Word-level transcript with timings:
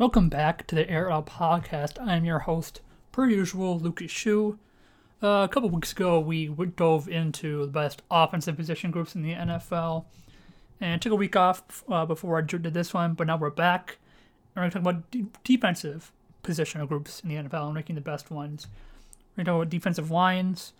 Welcome 0.00 0.30
back 0.30 0.66
to 0.68 0.74
the 0.74 0.88
Air 0.88 1.12
Out 1.12 1.26
Podcast. 1.26 2.00
I'm 2.00 2.24
your 2.24 2.38
host, 2.38 2.80
per 3.12 3.28
usual, 3.28 3.78
Lucas 3.78 4.10
Schuh. 4.10 4.56
Uh, 5.22 5.44
a 5.44 5.48
couple 5.52 5.68
weeks 5.68 5.92
ago, 5.92 6.18
we 6.18 6.46
dove 6.48 7.06
into 7.06 7.66
the 7.66 7.70
best 7.70 8.00
offensive 8.10 8.56
position 8.56 8.92
groups 8.92 9.14
in 9.14 9.20
the 9.20 9.34
NFL, 9.34 10.06
and 10.80 11.02
took 11.02 11.12
a 11.12 11.16
week 11.16 11.36
off 11.36 11.84
uh, 11.86 12.06
before 12.06 12.38
I 12.38 12.40
did 12.40 12.62
this 12.62 12.94
one. 12.94 13.12
But 13.12 13.26
now 13.26 13.36
we're 13.36 13.50
back, 13.50 13.98
and 14.56 14.64
we're 14.64 14.70
going 14.70 14.70
to 14.70 14.78
talk 14.78 14.88
about 14.88 15.10
de- 15.10 15.26
defensive 15.44 16.12
positional 16.42 16.88
groups 16.88 17.20
in 17.20 17.28
the 17.28 17.34
NFL 17.34 17.66
and 17.66 17.74
ranking 17.74 17.94
the 17.94 18.00
best 18.00 18.30
ones. 18.30 18.68
We're 19.36 19.44
going 19.44 19.44
to 19.44 19.50
talk 19.50 19.56
about 19.56 19.68
defensive 19.68 20.10
lines, 20.10 20.72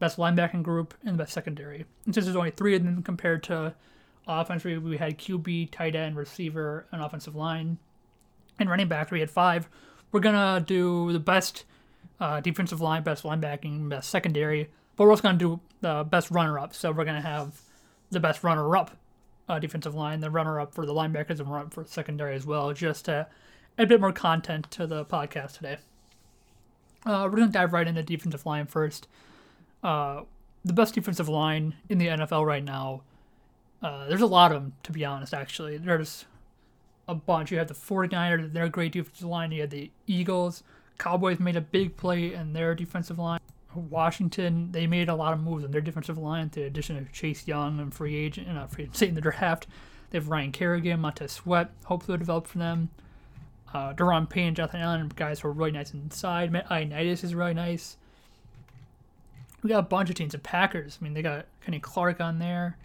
best 0.00 0.16
linebacking 0.16 0.64
group, 0.64 0.92
and 1.04 1.14
the 1.14 1.22
best 1.22 1.34
secondary. 1.34 1.84
And 2.04 2.12
since 2.12 2.26
there's 2.26 2.34
only 2.34 2.50
three 2.50 2.74
of 2.74 2.82
them 2.82 3.04
compared 3.04 3.44
to 3.44 3.76
offense, 4.26 4.64
we 4.64 4.96
had 4.96 5.18
QB, 5.18 5.70
tight 5.70 5.94
end, 5.94 6.16
receiver, 6.16 6.86
and 6.90 7.00
offensive 7.00 7.36
line 7.36 7.78
and 8.58 8.70
running 8.70 8.88
back, 8.88 9.10
we 9.10 9.20
had 9.20 9.30
five. 9.30 9.68
We're 10.12 10.20
gonna 10.20 10.64
do 10.66 11.12
the 11.12 11.20
best 11.20 11.64
uh, 12.20 12.40
defensive 12.40 12.80
line, 12.80 13.02
best 13.02 13.24
linebacking, 13.24 13.88
best 13.88 14.10
secondary, 14.10 14.70
but 14.96 15.04
we're 15.04 15.10
also 15.10 15.22
gonna 15.22 15.38
do 15.38 15.60
the 15.80 16.06
best 16.08 16.30
runner-up. 16.30 16.74
So 16.74 16.92
we're 16.92 17.04
gonna 17.04 17.20
have 17.20 17.60
the 18.10 18.20
best 18.20 18.42
runner-up 18.42 18.96
uh, 19.48 19.58
defensive 19.58 19.94
line, 19.94 20.20
the 20.20 20.30
runner-up 20.30 20.74
for 20.74 20.86
the 20.86 20.94
linebackers, 20.94 21.38
and 21.38 21.50
runner-up 21.50 21.74
for 21.74 21.84
secondary 21.84 22.34
as 22.34 22.46
well, 22.46 22.72
just 22.72 23.04
to 23.06 23.26
add 23.78 23.84
a 23.84 23.86
bit 23.86 24.00
more 24.00 24.12
content 24.12 24.70
to 24.72 24.86
the 24.86 25.04
podcast 25.04 25.56
today. 25.56 25.78
Uh, 27.04 27.28
we're 27.30 27.38
gonna 27.38 27.52
dive 27.52 27.72
right 27.72 27.86
into 27.86 28.02
defensive 28.02 28.46
line 28.46 28.66
first. 28.66 29.06
Uh, 29.82 30.22
the 30.64 30.72
best 30.72 30.94
defensive 30.94 31.28
line 31.28 31.74
in 31.88 31.98
the 31.98 32.08
NFL 32.08 32.44
right 32.44 32.64
now. 32.64 33.02
Uh, 33.82 34.08
there's 34.08 34.22
a 34.22 34.26
lot 34.26 34.50
of 34.50 34.62
them, 34.62 34.72
to 34.82 34.90
be 34.90 35.04
honest. 35.04 35.32
Actually, 35.32 35.76
there's 35.76 36.24
a 37.08 37.14
bunch. 37.14 37.50
You 37.50 37.58
have 37.58 37.68
the 37.68 37.74
49ers, 37.74 38.52
their 38.52 38.68
great 38.68 38.92
defensive 38.92 39.26
line. 39.26 39.52
You 39.52 39.62
had 39.62 39.70
the 39.70 39.90
Eagles. 40.06 40.62
Cowboys 40.98 41.38
made 41.38 41.56
a 41.56 41.60
big 41.60 41.96
play 41.96 42.32
in 42.32 42.52
their 42.52 42.74
defensive 42.74 43.18
line. 43.18 43.40
Washington, 43.74 44.72
they 44.72 44.86
made 44.86 45.08
a 45.08 45.14
lot 45.14 45.34
of 45.34 45.40
moves 45.40 45.64
in 45.64 45.70
their 45.70 45.82
defensive 45.82 46.16
line, 46.16 46.48
to 46.50 46.62
addition 46.62 46.96
of 46.96 47.12
Chase 47.12 47.46
Young 47.46 47.78
and 47.78 47.92
free 47.92 48.16
agent, 48.16 48.48
not 48.48 48.70
free 48.70 48.84
agent, 48.84 49.10
in 49.10 49.14
the 49.14 49.20
draft. 49.20 49.66
They 50.10 50.18
have 50.18 50.28
Ryan 50.28 50.52
Kerrigan, 50.52 51.00
Montez 51.00 51.32
Sweat, 51.32 51.70
hopefully 51.84 52.16
develop 52.16 52.46
for 52.46 52.58
them. 52.58 52.88
Uh, 53.74 53.92
Daron 53.92 54.28
Payne, 54.28 54.54
Jonathan 54.54 54.80
Allen, 54.80 55.12
guys 55.14 55.40
who 55.40 55.48
are 55.48 55.52
really 55.52 55.72
nice 55.72 55.92
inside. 55.92 56.52
Ioannidis 56.52 57.24
is 57.24 57.34
really 57.34 57.52
nice. 57.52 57.96
We 59.62 59.68
got 59.68 59.80
a 59.80 59.82
bunch 59.82 60.08
of 60.08 60.14
teams. 60.14 60.32
The 60.32 60.38
Packers, 60.38 60.98
I 61.00 61.04
mean, 61.04 61.12
they 61.12 61.22
got 61.22 61.46
Kenny 61.64 61.80
Clark 61.80 62.20
on 62.20 62.38
there. 62.38 62.78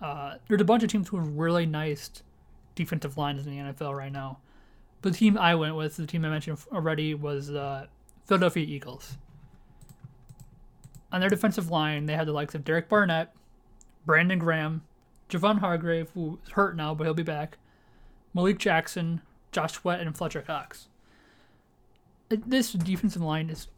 Uh, 0.00 0.34
there's 0.46 0.60
a 0.60 0.64
bunch 0.64 0.82
of 0.82 0.90
teams 0.90 1.08
who 1.08 1.16
are 1.16 1.22
really 1.22 1.64
nice 1.64 2.10
defensive 2.74 3.16
lines 3.16 3.46
in 3.46 3.56
the 3.56 3.72
NFL 3.72 3.96
right 3.96 4.12
now. 4.12 4.38
The 5.02 5.10
team 5.10 5.36
I 5.36 5.54
went 5.54 5.76
with, 5.76 5.96
the 5.96 6.06
team 6.06 6.24
I 6.24 6.28
mentioned 6.28 6.58
already, 6.72 7.14
was 7.14 7.50
uh, 7.50 7.86
Philadelphia 8.26 8.64
Eagles. 8.64 9.16
On 11.10 11.20
their 11.20 11.28
defensive 11.28 11.70
line, 11.70 12.06
they 12.06 12.14
had 12.14 12.26
the 12.26 12.32
likes 12.32 12.54
of 12.54 12.64
Derek 12.64 12.88
Barnett, 12.88 13.34
Brandon 14.06 14.38
Graham, 14.38 14.82
Javon 15.28 15.58
Hargrave, 15.58 16.10
who's 16.14 16.38
hurt 16.52 16.76
now, 16.76 16.94
but 16.94 17.04
he'll 17.04 17.14
be 17.14 17.22
back, 17.22 17.58
Malik 18.34 18.58
Jackson, 18.58 19.20
Josh 19.50 19.72
Sweat, 19.72 20.00
and 20.00 20.16
Fletcher 20.16 20.42
Cox. 20.42 20.88
This 22.28 22.72
defensive 22.72 23.22
line 23.22 23.50
is. 23.50 23.68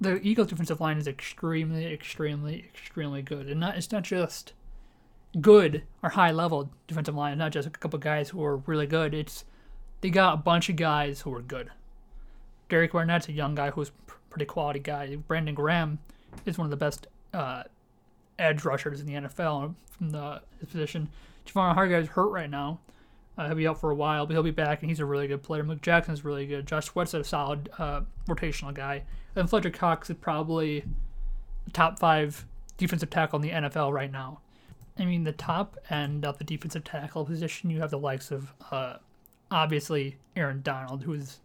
The 0.00 0.20
Eagles' 0.26 0.48
defensive 0.48 0.80
line 0.80 0.98
is 0.98 1.06
extremely, 1.06 1.86
extremely, 1.86 2.70
extremely 2.74 3.22
good. 3.22 3.48
And 3.48 3.60
not, 3.60 3.76
it's 3.76 3.92
not 3.92 4.02
just 4.02 4.52
good 5.40 5.82
or 6.02 6.10
high 6.10 6.30
level 6.30 6.70
defensive 6.86 7.14
line, 7.14 7.38
not 7.38 7.52
just 7.52 7.66
a 7.66 7.70
couple 7.70 7.98
guys 7.98 8.30
who 8.30 8.42
are 8.44 8.56
really 8.58 8.86
good. 8.86 9.14
It's 9.14 9.44
they 10.00 10.10
got 10.10 10.34
a 10.34 10.36
bunch 10.36 10.68
of 10.68 10.76
guys 10.76 11.22
who 11.22 11.34
are 11.34 11.42
good. 11.42 11.70
Derek 12.68 12.92
Barnett's 12.92 13.28
a 13.28 13.32
young 13.32 13.54
guy 13.54 13.70
who's 13.70 13.92
pretty 14.30 14.46
quality 14.46 14.80
guy. 14.80 15.16
Brandon 15.16 15.54
Graham 15.54 15.98
is 16.44 16.58
one 16.58 16.66
of 16.66 16.70
the 16.70 16.76
best 16.76 17.06
uh, 17.32 17.62
edge 18.38 18.64
rushers 18.64 19.00
in 19.00 19.06
the 19.06 19.14
NFL 19.14 19.74
from 19.90 20.10
the 20.10 20.42
his 20.60 20.68
position. 20.68 21.08
Javon 21.46 21.74
Hargrave 21.74 22.02
is 22.02 22.08
hurt 22.08 22.30
right 22.30 22.50
now. 22.50 22.80
Uh, 23.36 23.46
he'll 23.46 23.56
be 23.56 23.66
out 23.66 23.80
for 23.80 23.90
a 23.90 23.94
while, 23.94 24.26
but 24.26 24.32
he'll 24.32 24.44
be 24.44 24.52
back, 24.52 24.82
and 24.82 24.90
he's 24.90 25.00
a 25.00 25.04
really 25.04 25.26
good 25.26 25.42
player. 25.42 25.62
Mike 25.62 25.82
Jackson's 25.82 26.24
really 26.24 26.46
good. 26.46 26.66
Josh 26.66 26.86
Sweat's 26.86 27.14
is 27.14 27.20
a 27.20 27.24
solid 27.24 27.68
uh, 27.78 28.02
rotational 28.28 28.72
guy. 28.72 29.02
And 29.34 29.50
Fletcher 29.50 29.70
Cox 29.70 30.08
is 30.08 30.16
probably 30.20 30.84
top 31.72 31.98
five 31.98 32.46
defensive 32.76 33.10
tackle 33.10 33.38
in 33.38 33.42
the 33.42 33.50
NFL 33.50 33.92
right 33.92 34.10
now. 34.10 34.40
I 34.98 35.04
mean, 35.04 35.24
the 35.24 35.32
top 35.32 35.76
end 35.90 36.24
of 36.24 36.38
the 36.38 36.44
defensive 36.44 36.84
tackle 36.84 37.24
position, 37.24 37.70
you 37.70 37.80
have 37.80 37.90
the 37.90 37.98
likes 37.98 38.30
of 38.30 38.52
uh, 38.70 38.96
obviously 39.50 40.16
Aaron 40.36 40.62
Donald, 40.62 41.02
who 41.02 41.14
is 41.14 41.40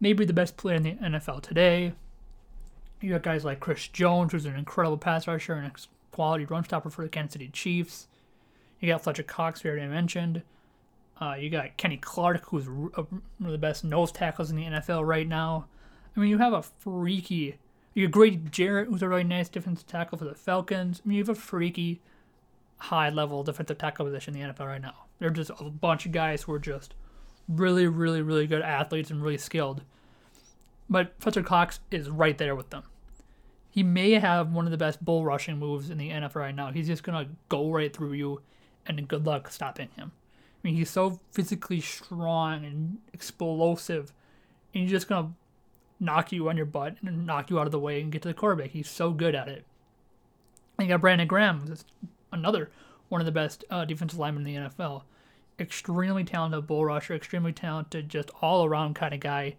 maybe 0.00 0.24
the 0.24 0.32
best 0.32 0.56
player 0.56 0.76
in 0.76 0.82
the 0.82 0.92
NFL 0.92 1.42
today. 1.42 1.92
You 3.00 3.12
have 3.12 3.22
guys 3.22 3.44
like 3.44 3.60
Chris 3.60 3.88
Jones, 3.88 4.32
who's 4.32 4.46
an 4.46 4.56
incredible 4.56 4.96
pass 4.96 5.26
rusher 5.26 5.52
and 5.54 5.66
a 5.66 5.72
quality 6.12 6.46
run 6.46 6.64
stopper 6.64 6.88
for 6.88 7.02
the 7.02 7.10
Kansas 7.10 7.34
City 7.34 7.48
Chiefs. 7.48 8.08
You 8.80 8.88
got 8.88 9.02
Fletcher 9.02 9.22
Cox, 9.22 9.62
we 9.62 9.70
already 9.70 9.86
mentioned. 9.86 10.42
Uh, 11.20 11.34
you 11.38 11.48
got 11.48 11.76
Kenny 11.76 11.96
Clark, 11.96 12.44
who's 12.48 12.68
one 12.68 12.90
of 12.94 13.52
the 13.52 13.58
best 13.58 13.84
nose 13.84 14.12
tackles 14.12 14.50
in 14.50 14.56
the 14.56 14.64
NFL 14.64 15.06
right 15.06 15.26
now. 15.26 15.66
I 16.14 16.20
mean, 16.20 16.30
you 16.30 16.38
have 16.38 16.52
a 16.52 16.62
freaky. 16.62 17.58
You 17.94 18.04
have 18.04 18.12
Grady 18.12 18.40
Jarrett, 18.50 18.88
who's 18.88 19.02
a 19.02 19.08
really 19.08 19.24
nice 19.24 19.48
defensive 19.48 19.86
tackle 19.86 20.18
for 20.18 20.24
the 20.24 20.34
Falcons. 20.34 21.00
I 21.04 21.08
mean, 21.08 21.16
you 21.16 21.22
have 21.22 21.30
a 21.30 21.34
freaky 21.34 22.00
high 22.78 23.10
level 23.10 23.42
defensive 23.42 23.78
tackle 23.78 24.06
position 24.06 24.36
in 24.36 24.48
the 24.48 24.54
NFL 24.54 24.66
right 24.66 24.82
now. 24.82 25.06
They're 25.18 25.30
just 25.30 25.50
a 25.58 25.64
bunch 25.64 26.06
of 26.06 26.12
guys 26.12 26.42
who 26.42 26.52
are 26.52 26.58
just 26.58 26.94
really, 27.48 27.86
really, 27.86 28.22
really 28.22 28.46
good 28.46 28.62
athletes 28.62 29.10
and 29.10 29.22
really 29.22 29.38
skilled. 29.38 29.82
But 30.88 31.14
Fletcher 31.18 31.42
Cox 31.42 31.80
is 31.90 32.08
right 32.08 32.36
there 32.36 32.54
with 32.54 32.70
them. 32.70 32.84
He 33.70 33.82
may 33.82 34.12
have 34.12 34.52
one 34.52 34.64
of 34.64 34.70
the 34.70 34.78
best 34.78 35.04
bull 35.04 35.24
rushing 35.24 35.58
moves 35.58 35.90
in 35.90 35.98
the 35.98 36.10
NFL 36.10 36.36
right 36.36 36.54
now. 36.54 36.70
He's 36.70 36.86
just 36.86 37.02
gonna 37.02 37.28
go 37.48 37.70
right 37.70 37.94
through 37.94 38.12
you, 38.12 38.40
and 38.86 39.06
good 39.08 39.26
luck 39.26 39.50
stopping 39.50 39.88
him. 39.96 40.12
I 40.14 40.58
mean, 40.62 40.74
he's 40.76 40.90
so 40.90 41.20
physically 41.32 41.80
strong 41.80 42.64
and 42.64 42.98
explosive, 43.12 44.12
and 44.72 44.82
he's 44.82 44.90
just 44.90 45.08
gonna 45.08 45.32
knock 46.00 46.32
you 46.32 46.48
on 46.48 46.56
your 46.56 46.66
butt 46.66 46.96
and 47.04 47.26
knock 47.26 47.50
you 47.50 47.58
out 47.58 47.66
of 47.66 47.72
the 47.72 47.78
way 47.78 48.00
and 48.00 48.12
get 48.12 48.22
to 48.22 48.28
the 48.28 48.34
quarterback. 48.34 48.70
He's 48.70 48.88
so 48.88 49.10
good 49.10 49.34
at 49.34 49.48
it. 49.48 49.64
And 50.78 50.86
you 50.86 50.94
got 50.94 51.00
Brandon 51.00 51.26
Graham, 51.26 51.74
another 52.32 52.70
one 53.08 53.20
of 53.20 53.24
the 53.24 53.32
best 53.32 53.64
uh, 53.70 53.84
defensive 53.84 54.18
linemen 54.18 54.46
in 54.46 54.54
the 54.64 54.70
NFL. 54.70 55.02
Extremely 55.58 56.24
talented 56.24 56.66
bull 56.66 56.84
rusher, 56.84 57.14
extremely 57.14 57.52
talented, 57.52 58.08
just 58.08 58.30
all 58.42 58.64
around 58.64 58.94
kind 58.94 59.14
of 59.14 59.20
guy. 59.20 59.56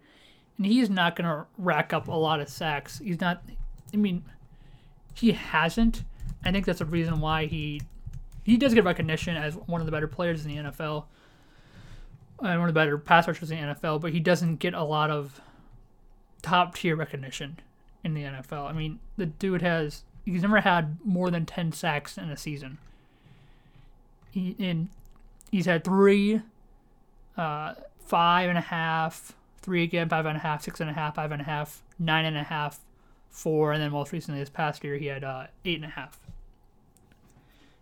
And 0.57 0.66
he's 0.66 0.89
not 0.89 1.16
going 1.16 1.27
to 1.27 1.45
rack 1.57 1.94
up 1.94 2.07
a 2.07 2.11
lot 2.11 2.39
of 2.39 2.50
sacks. 2.50 3.00
He's 3.00 3.19
not, 3.19 3.44
I 3.94 3.97
mean, 3.97 4.23
he 5.13 5.31
hasn't. 5.31 6.03
I 6.45 6.51
think 6.51 6.66
that's 6.66 6.79
the 6.79 6.85
reason 6.85 7.19
why 7.19 7.45
he 7.45 7.81
he 8.44 8.56
does 8.56 8.73
get 8.73 8.85
recognition 8.85 9.35
as 9.35 9.56
one 9.56 9.81
of 9.81 9.85
the 9.85 9.91
better 9.91 10.07
players 10.07 10.45
in 10.45 10.56
the 10.56 10.72
NFL 10.72 11.03
and 12.39 12.59
one 12.59 12.69
of 12.69 12.73
the 12.73 12.79
better 12.79 12.97
pass 12.97 13.27
rushers 13.27 13.51
in 13.51 13.57
the 13.57 13.73
NFL, 13.73 14.00
but 14.00 14.13
he 14.13 14.22
doesn't 14.22 14.57
get 14.57 14.73
a 14.73 14.83
lot 14.83 15.09
of 15.09 15.41
top 16.41 16.75
tier 16.75 16.95
recognition 16.95 17.59
in 18.03 18.13
the 18.13 18.23
NFL. 18.23 18.69
I 18.69 18.73
mean, 18.73 19.00
the 19.17 19.25
dude 19.25 19.61
has 19.61 20.03
he's 20.31 20.41
never 20.41 20.59
had 20.59 20.97
more 21.05 21.31
than 21.31 21.45
10 21.45 21.71
sacks 21.71 22.17
in 22.17 22.29
a 22.29 22.38
season. 22.38 22.77
He 24.29 24.55
in 24.59 24.89
he's 25.49 25.65
had 25.65 25.83
three, 25.83 26.41
uh, 27.38 27.75
five 28.05 28.49
and 28.49 28.57
a 28.57 28.61
half, 28.61 29.33
three 29.61 29.83
again, 29.83 30.09
five 30.09 30.25
and 30.25 30.38
a 30.38 30.41
half, 30.41 30.63
six 30.63 30.81
and 30.81 30.89
a 30.89 30.93
half, 30.93 31.15
five 31.15 31.31
and 31.31 31.41
a 31.41 31.45
half, 31.45 31.81
nine 31.97 32.25
and 32.25 32.38
a 32.38 32.43
half, 32.43 32.79
four, 33.29 33.71
and 33.71 33.81
then 33.81 33.91
most 33.91 34.11
recently 34.11 34.39
this 34.41 34.49
past 34.49 34.83
year 34.83 34.97
he 34.97 35.05
had 35.05 35.23
uh, 35.23 35.47
eight 35.63 35.77
and 35.77 35.85
a 35.85 35.89
half. 35.89 36.19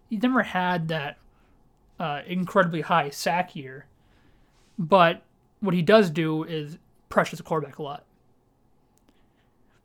He's 0.10 0.22
never 0.22 0.44
had 0.44 0.88
that 0.90 1.18
uh, 2.00 2.22
incredibly 2.28 2.82
high 2.82 3.10
sack 3.10 3.56
year, 3.56 3.88
but 4.78 5.24
what 5.62 5.74
he 5.74 5.82
does 5.82 6.12
do 6.12 6.44
is 6.44 6.78
pressures 7.10 7.40
the 7.40 7.44
quarterback 7.44 7.80
a 7.80 7.84
lot 7.84 8.04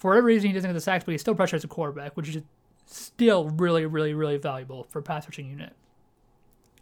for 0.01 0.11
whatever 0.11 0.27
reason, 0.27 0.49
he 0.49 0.55
doesn't 0.55 0.69
get 0.69 0.75
the 0.75 0.81
sacks, 0.81 1.05
but 1.05 1.13
he 1.13 1.19
still 1.19 1.35
pressures 1.35 1.63
the 1.63 1.69
quarterback, 1.69 2.17
which 2.17 2.35
is 2.35 2.43
still 2.87 3.51
really, 3.51 3.85
really, 3.85 4.15
really 4.15 4.39
valuable 4.39 4.85
for 4.85 5.01
a 5.01 5.03
pass 5.03 5.27
rushing 5.27 5.47
unit. 5.47 5.75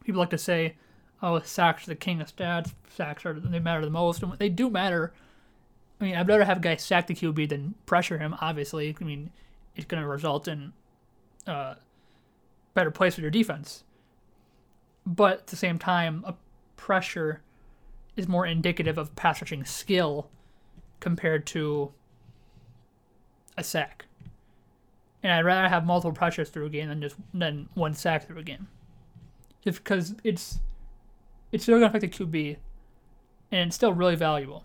People 0.05 0.21
like 0.21 0.31
to 0.31 0.39
say, 0.39 0.77
"Oh, 1.21 1.41
sacks 1.41 1.83
are 1.83 1.91
the 1.91 1.97
king 1.97 2.21
of 2.21 2.35
stats. 2.35 2.73
Sacks 2.89 3.27
are 3.27 3.35
they 3.35 3.59
matter 3.59 3.85
the 3.85 3.91
most," 3.91 4.23
and 4.23 4.33
they 4.35 4.49
do 4.49 4.71
matter. 4.71 5.13
I 6.01 6.05
mean, 6.05 6.15
I'd 6.15 6.29
rather 6.29 6.45
have 6.45 6.59
a 6.59 6.61
guy 6.61 6.77
sack 6.77 7.09
the 7.09 7.15
QB 7.15 7.49
than 7.49 7.75
pressure 7.87 8.19
him. 8.19 8.37
Obviously, 8.41 8.97
I 8.99 9.05
mean, 9.05 9.31
it's 9.75 9.87
going 9.87 10.01
to 10.01 10.09
result 10.09 10.47
in 10.47 10.73
uh, 11.45 11.75
better 12.75 12.93
plays 12.93 13.17
for 13.17 13.21
your 13.21 13.31
defense. 13.31 13.83
But 15.05 15.41
at 15.41 15.47
the 15.49 15.57
same 15.57 15.81
time, 15.81 16.23
a 16.25 16.37
pressure 16.77 17.43
is 18.15 18.29
more 18.29 18.47
indicative 18.47 18.97
of 18.97 19.17
pass 19.17 19.43
rushing 19.43 19.65
skill 19.65 20.31
compared 21.01 21.47
to 21.47 21.93
a 23.59 23.65
sack. 23.65 24.07
And 25.23 25.33
I'd 25.33 25.45
rather 25.45 25.69
have 25.69 25.85
multiple 25.85 26.13
pressures 26.13 26.49
through 26.49 26.67
a 26.67 26.71
game 26.71 26.89
than 26.89 27.01
just 27.01 27.17
than 27.35 27.69
one 27.75 27.95
sack 27.95 28.27
through 28.27 28.39
a 28.39 28.43
game. 28.43 28.69
Just 29.65 29.83
because 29.83 30.15
it's 30.23 30.61
it's 31.51 31.65
still 31.65 31.77
gonna 31.77 31.87
affect 31.87 32.03
the 32.03 32.09
QB, 32.09 32.57
and 33.51 33.69
it's 33.69 33.77
still 33.77 33.93
really 33.93 34.17
valuable. 34.17 34.65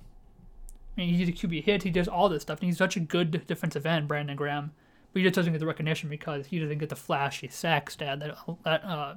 I 0.95 1.01
mean, 1.01 1.16
he's 1.16 1.30
a 1.30 1.31
QB 1.31 1.63
hit. 1.63 1.84
He 1.84 1.90
does 1.90 2.07
all 2.07 2.30
this 2.30 2.44
stuff. 2.44 2.60
And 2.60 2.68
he's 2.68 2.78
such 2.78 2.95
a 2.95 3.00
good 3.00 3.48
defensive 3.48 3.86
end, 3.86 4.07
Brandon 4.07 4.36
Graham. 4.36 4.72
But 5.12 5.19
he 5.19 5.24
just 5.24 5.36
doesn't 5.36 5.51
get 5.51 5.60
the 5.60 5.66
recognition 5.66 6.10
because 6.10 6.48
he 6.48 6.60
doesn't 6.60 6.78
get 6.78 6.90
the 6.90 6.95
flashy 6.95 7.48
sack 7.48 7.90
stat 7.90 8.19
that, 8.19 8.38
that 8.63 8.84
uh, 8.84 9.16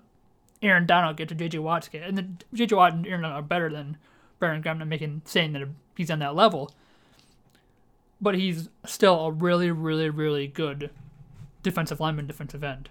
Aaron 0.62 0.86
Donald 0.86 1.16
gets 1.16 1.30
to 1.30 1.34
J.J. 1.34 1.58
Watt's 1.58 1.88
get. 1.88 2.02
And 2.02 2.16
the 2.16 2.26
J.J. 2.54 2.74
Watt 2.76 2.92
and 2.94 3.06
Aaron 3.06 3.22
Donald 3.22 3.44
are 3.44 3.46
better 3.46 3.70
than 3.70 3.98
Brandon 4.38 4.62
Graham. 4.62 4.80
I'm 4.80 4.88
making 4.88 5.22
saying 5.24 5.52
that 5.52 5.68
he's 5.96 6.10
on 6.10 6.18
that 6.20 6.34
level. 6.34 6.70
But 8.20 8.34
he's 8.34 8.68
still 8.84 9.26
a 9.26 9.30
really, 9.30 9.70
really, 9.70 10.08
really 10.08 10.46
good 10.46 10.90
defensive 11.62 12.00
lineman, 12.00 12.26
defensive 12.26 12.64
end. 12.64 12.88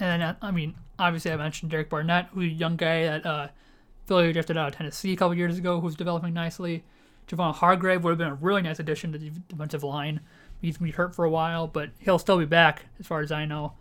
And 0.00 0.22
uh, 0.22 0.34
I 0.42 0.50
mean, 0.50 0.74
obviously, 0.98 1.30
I 1.30 1.36
mentioned 1.36 1.70
Derek 1.70 1.88
Barnett, 1.88 2.28
who's 2.32 2.52
a 2.52 2.54
young 2.54 2.76
guy 2.76 3.04
that 3.04 3.26
uh, 3.26 3.48
Philly 4.06 4.32
drafted 4.32 4.56
out 4.56 4.68
of 4.68 4.76
Tennessee 4.76 5.12
a 5.12 5.16
couple 5.16 5.34
years 5.34 5.58
ago, 5.58 5.80
who's 5.80 5.94
developing 5.94 6.34
nicely. 6.34 6.82
Javon 7.28 7.54
Hargrave 7.54 8.04
would 8.04 8.10
have 8.10 8.18
been 8.18 8.28
a 8.28 8.34
really 8.34 8.62
nice 8.62 8.78
addition 8.78 9.12
to 9.12 9.18
the 9.18 9.30
defensive 9.48 9.84
line. 9.84 10.20
He's 10.60 10.76
going 10.76 10.90
to 10.90 10.92
be 10.92 10.96
hurt 10.96 11.14
for 11.14 11.24
a 11.24 11.30
while, 11.30 11.66
but 11.66 11.90
he'll 11.98 12.18
still 12.18 12.38
be 12.38 12.44
back, 12.44 12.86
as 12.98 13.06
far 13.06 13.20
as 13.20 13.32
I 13.32 13.44
know. 13.44 13.74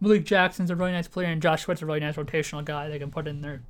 Malik 0.00 0.24
Jackson's 0.24 0.70
a 0.70 0.76
really 0.76 0.92
nice 0.92 1.08
player, 1.08 1.28
and 1.28 1.42
Josh 1.42 1.62
Sweat's 1.62 1.82
a 1.82 1.86
really 1.86 2.00
nice 2.00 2.16
rotational 2.16 2.64
guy 2.64 2.88
they 2.88 2.98
can 2.98 3.10
put 3.10 3.26
in 3.26 3.40
there. 3.40 3.62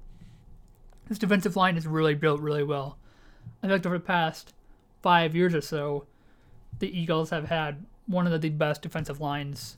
This 1.08 1.18
defensive 1.18 1.56
line 1.56 1.76
is 1.76 1.86
really 1.86 2.14
built 2.14 2.40
really 2.40 2.64
well. 2.64 2.98
I 3.62 3.68
think 3.68 3.86
over 3.86 3.98
the 3.98 4.04
past 4.04 4.52
five 5.02 5.34
years 5.34 5.54
or 5.54 5.60
so, 5.60 6.06
the 6.78 6.98
Eagles 6.98 7.31
have 7.31 7.48
had 7.48 7.84
one 8.06 8.26
of 8.26 8.40
the 8.40 8.48
best 8.48 8.82
defensive 8.82 9.20
lines 9.20 9.76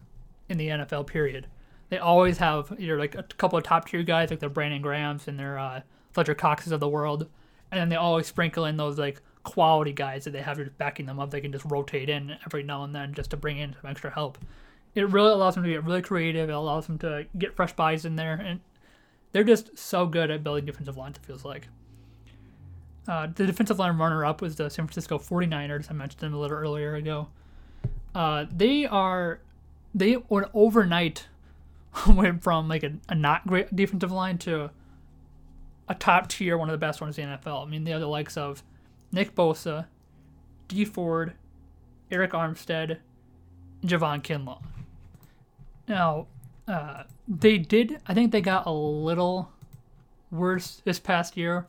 in 0.48 0.58
the 0.58 0.68
NFL. 0.68 1.06
Period. 1.06 1.46
They 1.90 1.98
always 1.98 2.38
have 2.38 2.74
either 2.78 2.98
like 2.98 3.14
a 3.14 3.22
couple 3.22 3.58
of 3.58 3.64
top 3.64 3.88
tier 3.88 4.02
guys 4.02 4.30
like 4.30 4.40
their 4.40 4.50
Brandon 4.50 4.82
Grahams 4.82 5.26
and 5.26 5.38
their 5.38 5.58
uh, 5.58 5.80
Fletcher 6.12 6.34
Coxes 6.34 6.72
of 6.72 6.80
the 6.80 6.88
world, 6.88 7.28
and 7.70 7.80
then 7.80 7.88
they 7.88 7.96
always 7.96 8.26
sprinkle 8.26 8.64
in 8.66 8.76
those 8.76 8.98
like 8.98 9.22
quality 9.42 9.92
guys 9.92 10.24
that 10.24 10.32
they 10.32 10.42
have 10.42 10.58
just 10.58 10.76
backing 10.76 11.06
them 11.06 11.18
up. 11.18 11.30
They 11.30 11.40
can 11.40 11.52
just 11.52 11.64
rotate 11.64 12.10
in 12.10 12.36
every 12.44 12.62
now 12.62 12.84
and 12.84 12.94
then 12.94 13.14
just 13.14 13.30
to 13.30 13.36
bring 13.36 13.58
in 13.58 13.74
some 13.80 13.90
extra 13.90 14.10
help. 14.10 14.38
It 14.94 15.08
really 15.08 15.30
allows 15.30 15.54
them 15.54 15.64
to 15.64 15.70
get 15.70 15.84
really 15.84 16.02
creative. 16.02 16.50
It 16.50 16.52
allows 16.52 16.86
them 16.86 16.98
to 16.98 17.26
get 17.38 17.56
fresh 17.56 17.72
buys 17.72 18.04
in 18.04 18.16
there, 18.16 18.34
and 18.34 18.60
they're 19.32 19.44
just 19.44 19.78
so 19.78 20.06
good 20.06 20.30
at 20.30 20.44
building 20.44 20.66
defensive 20.66 20.96
lines. 20.96 21.16
It 21.16 21.24
feels 21.24 21.44
like. 21.44 21.68
Uh, 23.08 23.26
the 23.34 23.46
defensive 23.46 23.78
line 23.78 23.96
runner-up 23.96 24.42
was 24.42 24.56
the 24.56 24.68
San 24.68 24.86
Francisco 24.86 25.18
49ers. 25.18 25.90
I 25.90 25.94
mentioned 25.94 26.20
them 26.20 26.34
a 26.34 26.38
little 26.38 26.58
earlier 26.58 26.94
ago. 26.94 27.28
Uh, 28.14 28.44
they 28.54 28.84
are 28.84 29.40
they 29.94 30.16
went 30.28 30.48
overnight 30.52 31.26
went 32.08 32.42
from 32.42 32.68
like 32.68 32.82
a, 32.82 32.92
a, 33.08 33.14
not 33.14 33.46
great 33.46 33.74
defensive 33.74 34.12
line 34.12 34.38
to 34.38 34.70
a 35.88 35.94
top 35.94 36.28
tier, 36.28 36.58
one 36.58 36.68
of 36.68 36.72
the 36.72 36.78
best 36.78 37.00
ones 37.00 37.18
in 37.18 37.30
the 37.30 37.36
NFL. 37.36 37.66
I 37.66 37.70
mean, 37.70 37.84
they 37.84 37.92
are 37.92 37.98
the 37.98 38.06
likes 38.06 38.36
of 38.36 38.62
Nick 39.10 39.34
Bosa, 39.34 39.86
Dee 40.68 40.84
Ford, 40.84 41.32
Arik 42.10 42.30
Armstead, 42.30 42.98
Javon 43.82 44.22
Kinlaw. 44.22 44.62
Now, 45.86 46.26
uh, 46.66 47.04
they 47.26 47.56
did, 47.56 48.00
I 48.06 48.12
think 48.12 48.32
they 48.32 48.42
got 48.42 48.66
a 48.66 48.72
little 48.72 49.50
worse 50.30 50.82
this 50.84 50.98
past 50.98 51.36
year. 51.36 51.66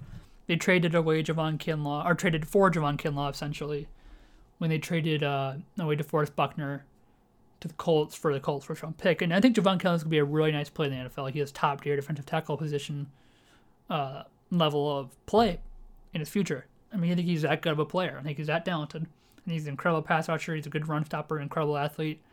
They 0.50 0.56
traded 0.56 0.96
away 0.96 1.22
Javon 1.22 1.60
Kinlaw, 1.60 2.04
or 2.04 2.16
traded 2.16 2.48
for 2.48 2.72
Javon 2.72 2.98
Kinlaw 2.98 3.30
essentially, 3.30 3.88
when 4.58 4.72
they 4.72 4.80
traded 4.80 5.22
uh, 5.22 5.54
away 5.78 5.96
DeForest 5.96 6.36
Buckner 6.36 6.86
to 7.60 7.68
the 7.68 7.76
Colts 7.76 8.16
for 8.16 8.34
the 8.34 8.40
Colts 8.40 8.66
first 8.66 8.82
round 8.82 8.98
pick. 8.98 9.22
And 9.22 9.32
I 9.32 9.40
think 9.42 9.56
Javon 9.56 9.80
Kinlaw 9.80 9.98
is 9.98 10.02
going 10.02 10.06
to 10.06 10.08
be 10.10 10.18
a 10.18 10.26
really 10.26 10.52
nice 10.52 10.68
play 10.68 10.88
in 10.88 10.92
the 10.92 11.08
NFL. 11.08 11.34
He 11.34 11.38
has 11.38 11.52
top 11.52 11.84
tier 11.84 11.96
defensive 11.96 12.26
tackle 12.26 12.58
position 12.58 13.12
uh, 13.92 14.24
level 14.50 14.98
of 14.98 15.24
play 15.28 15.60
in 16.16 16.20
his 16.20 16.30
future. 16.30 16.66
I 16.92 16.98
mean, 16.98 17.12
I 17.12 17.16
think 17.16 17.28
he's 17.28 17.44
that 17.44 17.62
good 17.62 17.74
of 17.74 17.78
a 17.78 17.86
player. 17.86 18.18
I 18.20 18.24
think 18.24 18.40
he's 18.40 18.48
that 18.48 18.66
talented. 18.66 19.06
And 19.46 19.54
he's 19.54 19.66
an 19.66 19.70
incredible 19.70 20.02
pass 20.02 20.30
rusher. 20.30 20.56
He's 20.56 20.66
a 20.66 20.72
good 20.72 20.88
run 20.88 21.06
stopper, 21.06 21.40
incredible 21.40 21.78
athlete. 21.78 22.24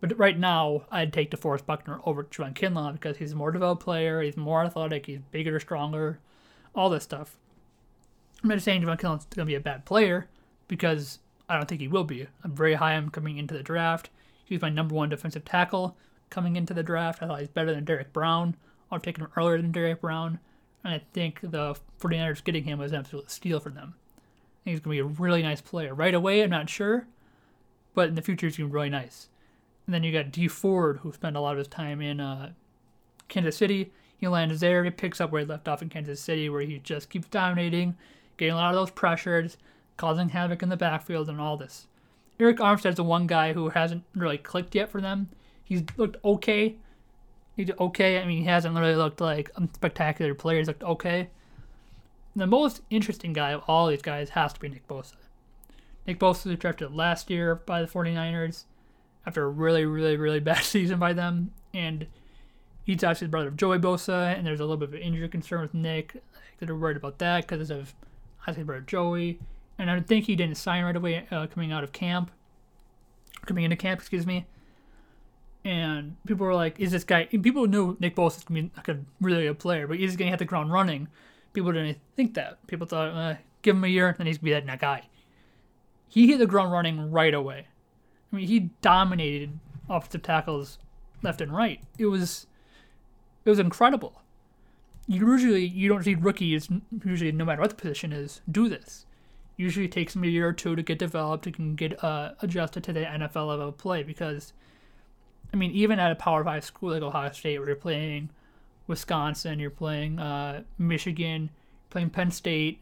But 0.00 0.18
right 0.18 0.36
now, 0.36 0.86
I'd 0.90 1.12
take 1.12 1.30
DeForest 1.30 1.66
Buckner 1.66 2.00
over 2.04 2.24
Javon 2.24 2.54
Kinlaw 2.54 2.94
because 2.94 3.18
he's 3.18 3.30
a 3.30 3.36
more 3.36 3.52
developed 3.52 3.84
player. 3.84 4.22
He's 4.22 4.36
more 4.36 4.64
athletic. 4.64 5.06
He's 5.06 5.20
bigger, 5.30 5.60
stronger, 5.60 6.18
all 6.74 6.90
this 6.90 7.04
stuff. 7.04 7.36
I'm 8.44 8.50
not 8.50 8.60
saying 8.60 8.82
Javon 8.82 8.98
Kinlaw's 8.98 9.24
going 9.24 9.46
to 9.46 9.50
be 9.50 9.54
a 9.54 9.60
bad 9.60 9.86
player 9.86 10.28
because 10.68 11.18
I 11.48 11.56
don't 11.56 11.66
think 11.66 11.80
he 11.80 11.88
will 11.88 12.04
be. 12.04 12.26
I'm 12.44 12.54
very 12.54 12.74
high 12.74 12.94
on 12.94 13.04
him 13.04 13.10
coming 13.10 13.38
into 13.38 13.54
the 13.54 13.62
draft. 13.62 14.10
He's 14.44 14.60
my 14.60 14.68
number 14.68 14.94
one 14.94 15.08
defensive 15.08 15.46
tackle 15.46 15.96
coming 16.28 16.54
into 16.54 16.74
the 16.74 16.82
draft. 16.82 17.22
I 17.22 17.26
thought 17.26 17.40
he's 17.40 17.48
better 17.48 17.74
than 17.74 17.86
Derrick 17.86 18.12
Brown. 18.12 18.54
I'll 18.92 19.00
take 19.00 19.16
him 19.16 19.28
earlier 19.34 19.56
than 19.56 19.72
Derrick 19.72 20.02
Brown. 20.02 20.40
And 20.84 20.92
I 20.92 21.00
think 21.14 21.40
the 21.40 21.74
49ers 21.98 22.44
getting 22.44 22.64
him 22.64 22.80
was 22.80 22.92
an 22.92 22.98
absolute 22.98 23.30
steal 23.30 23.60
for 23.60 23.70
them. 23.70 23.94
I 23.96 24.64
think 24.64 24.74
he's 24.74 24.80
going 24.80 24.98
to 24.98 25.04
be 25.04 25.08
a 25.08 25.18
really 25.22 25.42
nice 25.42 25.62
player. 25.62 25.94
Right 25.94 26.14
away, 26.14 26.42
I'm 26.42 26.50
not 26.50 26.68
sure. 26.68 27.06
But 27.94 28.10
in 28.10 28.14
the 28.14 28.20
future, 28.20 28.46
he's 28.46 28.58
going 28.58 28.68
to 28.68 28.72
be 28.72 28.74
really 28.74 28.90
nice. 28.90 29.28
And 29.86 29.94
then 29.94 30.02
you 30.04 30.12
got 30.12 30.30
Dee 30.30 30.48
Ford, 30.48 30.98
who 30.98 31.14
spent 31.14 31.36
a 31.36 31.40
lot 31.40 31.52
of 31.52 31.58
his 31.58 31.68
time 31.68 32.02
in 32.02 32.20
uh, 32.20 32.52
Kansas 33.28 33.56
City. 33.56 33.90
He 34.18 34.28
lands 34.28 34.60
there. 34.60 34.84
He 34.84 34.90
picks 34.90 35.18
up 35.18 35.32
where 35.32 35.40
he 35.40 35.46
left 35.46 35.66
off 35.66 35.80
in 35.80 35.88
Kansas 35.88 36.20
City, 36.20 36.50
where 36.50 36.60
he 36.60 36.78
just 36.78 37.08
keeps 37.08 37.28
dominating, 37.28 37.96
getting 38.36 38.54
a 38.54 38.56
lot 38.56 38.74
of 38.74 38.80
those 38.80 38.90
pressures, 38.90 39.56
causing 39.96 40.30
havoc 40.30 40.62
in 40.62 40.68
the 40.68 40.76
backfield, 40.76 41.28
and 41.28 41.40
all 41.40 41.56
this. 41.56 41.86
Arik 42.38 42.56
Armstead's 42.56 42.96
the 42.96 43.04
one 43.04 43.26
guy 43.26 43.52
who 43.52 43.68
hasn't 43.68 44.04
really 44.14 44.38
clicked 44.38 44.74
yet 44.74 44.90
for 44.90 45.00
them. 45.00 45.28
He's 45.62 45.84
looked 45.96 46.16
okay, 46.24 46.76
He's 47.56 47.70
okay. 47.78 48.20
I 48.20 48.26
mean, 48.26 48.38
he 48.38 48.44
hasn't 48.44 48.76
really 48.76 48.96
looked 48.96 49.20
like 49.20 49.50
a 49.56 49.68
spectacular 49.72 50.34
player. 50.34 50.58
He's 50.58 50.66
looked 50.66 50.82
okay. 50.82 51.28
The 52.34 52.46
most 52.46 52.82
interesting 52.90 53.32
guy 53.32 53.52
of 53.52 53.62
all 53.68 53.86
these 53.86 54.02
guys 54.02 54.30
has 54.30 54.52
to 54.54 54.60
be 54.60 54.68
Nick 54.68 54.88
Bosa. 54.88 55.14
Nick 56.06 56.18
Bosa 56.18 56.46
was 56.46 56.58
drafted 56.58 56.92
last 56.92 57.30
year 57.30 57.54
by 57.54 57.80
the 57.80 57.86
49ers 57.86 58.64
after 59.24 59.44
a 59.44 59.48
really, 59.48 59.84
really, 59.84 60.16
really 60.16 60.40
bad 60.40 60.64
season 60.64 60.98
by 60.98 61.12
them. 61.12 61.52
And 61.72 62.08
he's 62.82 63.04
actually 63.04 63.28
the 63.28 63.32
brother 63.32 63.48
of 63.48 63.56
Joey 63.56 63.78
Bosa, 63.78 64.36
and 64.36 64.44
there's 64.44 64.60
a 64.60 64.64
little 64.64 64.76
bit 64.76 64.88
of 64.88 64.94
injury 64.96 65.28
concern 65.28 65.60
with 65.60 65.74
Nick. 65.74 66.22
they're 66.58 66.74
worried 66.74 66.96
about 66.96 67.18
that 67.18 67.46
because 67.46 67.70
of 67.70 67.94
his 68.46 68.64
brother 68.64 68.82
Joey. 68.82 69.38
And 69.78 69.90
I 69.90 70.00
think 70.00 70.26
he 70.26 70.36
didn't 70.36 70.56
sign 70.56 70.84
right 70.84 70.94
away 70.94 71.26
uh, 71.30 71.46
coming 71.46 71.72
out 71.72 71.84
of 71.84 71.92
camp. 71.92 72.30
Coming 73.46 73.64
into 73.64 73.76
camp, 73.76 74.00
excuse 74.00 74.26
me 74.26 74.46
and 75.64 76.16
people 76.26 76.46
were 76.46 76.54
like, 76.54 76.78
"Is 76.78 76.92
this 76.92 77.04
guy?" 77.04 77.24
people 77.24 77.66
knew 77.66 77.96
Nick 77.98 78.14
Bosa 78.14 78.38
is 78.38 78.44
gonna 78.44 78.62
be 78.62 78.70
like 78.76 78.88
a 78.88 79.00
really 79.20 79.44
good 79.44 79.58
player, 79.58 79.86
but 79.86 79.98
he's 79.98 80.16
gonna 80.16 80.30
hit 80.30 80.38
the 80.38 80.44
ground 80.44 80.72
running. 80.72 81.08
People 81.52 81.72
didn't 81.72 81.98
think 82.16 82.34
that. 82.34 82.64
People 82.66 82.86
thought, 82.86 83.08
uh, 83.10 83.36
"Give 83.62 83.76
him 83.76 83.84
a 83.84 83.88
year, 83.88 84.14
and 84.18 84.28
he's 84.28 84.38
gonna 84.38 84.60
be 84.60 84.66
that 84.66 84.80
guy." 84.80 85.08
He 86.08 86.26
hit 86.26 86.38
the 86.38 86.46
ground 86.46 86.70
running 86.70 87.10
right 87.10 87.34
away. 87.34 87.66
I 88.32 88.36
mean, 88.36 88.46
he 88.46 88.70
dominated 88.82 89.58
offensive 89.88 90.22
tackles 90.22 90.78
left 91.22 91.40
and 91.40 91.54
right. 91.54 91.80
It 91.98 92.06
was, 92.06 92.46
it 93.44 93.50
was 93.50 93.58
incredible. 93.58 94.20
Usually, 95.06 95.66
you 95.66 95.88
don't 95.88 96.02
see 96.02 96.14
rookies. 96.14 96.68
Usually, 97.04 97.32
no 97.32 97.44
matter 97.44 97.60
what 97.60 97.70
the 97.70 97.76
position 97.76 98.12
is, 98.12 98.40
do 98.50 98.68
this. 98.68 99.06
Usually, 99.56 99.84
it 99.84 99.92
takes 99.92 100.14
them 100.14 100.24
a 100.24 100.28
year 100.28 100.48
or 100.48 100.52
two 100.52 100.74
to 100.74 100.82
get 100.82 100.98
developed, 100.98 101.46
and 101.46 101.76
get 101.76 102.02
uh, 102.02 102.32
adjusted 102.40 102.84
to 102.84 102.92
the 102.92 103.00
NFL 103.00 103.48
level 103.48 103.68
of 103.68 103.78
play 103.78 104.02
because 104.02 104.52
I 105.54 105.56
mean, 105.56 105.70
even 105.70 106.00
at 106.00 106.10
a 106.10 106.16
Power 106.16 106.42
Five 106.42 106.64
school 106.64 106.90
like 106.90 107.02
Ohio 107.02 107.30
State, 107.30 107.60
where 107.60 107.68
you're 107.68 107.76
playing 107.76 108.30
Wisconsin, 108.88 109.60
you're 109.60 109.70
playing 109.70 110.18
uh, 110.18 110.64
Michigan, 110.78 111.42
you're 111.42 111.90
playing 111.90 112.10
Penn 112.10 112.32
State, 112.32 112.80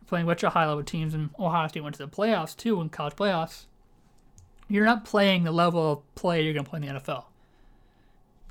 you're 0.00 0.08
playing 0.08 0.24
bunch 0.24 0.42
of 0.42 0.54
high 0.54 0.66
level 0.66 0.82
teams, 0.82 1.12
and 1.12 1.28
Ohio 1.38 1.68
State 1.68 1.82
went 1.82 1.96
to 1.96 2.06
the 2.06 2.08
playoffs 2.08 2.56
too 2.56 2.80
in 2.80 2.88
college 2.88 3.14
playoffs. 3.14 3.66
You're 4.68 4.86
not 4.86 5.04
playing 5.04 5.44
the 5.44 5.52
level 5.52 5.92
of 5.92 6.14
play 6.14 6.42
you're 6.42 6.54
going 6.54 6.64
to 6.64 6.70
play 6.70 6.80
in 6.80 6.86
the 6.86 7.00
NFL. 7.00 7.24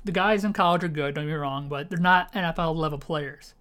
The 0.04 0.12
guys 0.12 0.44
in 0.44 0.52
college 0.52 0.84
are 0.84 0.88
good, 0.88 1.14
don't 1.14 1.24
get 1.24 1.32
me 1.32 1.36
wrong, 1.36 1.68
but 1.68 1.88
they're 1.88 1.98
not 1.98 2.32
NFL 2.32 2.76
level 2.76 2.98
players. 2.98 3.54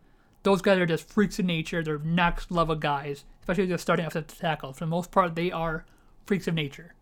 Those 0.43 0.61
guys 0.61 0.77
are 0.77 0.85
just 0.85 1.07
freaks 1.07 1.39
of 1.39 1.45
nature. 1.45 1.81
They're 1.81 1.99
next 1.99 2.51
level 2.51 2.75
guys, 2.75 3.23
especially 3.39 3.65
they're 3.65 3.77
starting 3.77 4.05
off 4.05 4.17
at 4.17 4.27
the 4.27 4.35
tackle. 4.35 4.73
For 4.73 4.81
the 4.81 4.87
most 4.87 5.09
part, 5.09 5.35
they 5.35 5.51
are 5.51 5.85
freaks 6.25 6.47
of 6.47 6.53
nature. 6.53 6.95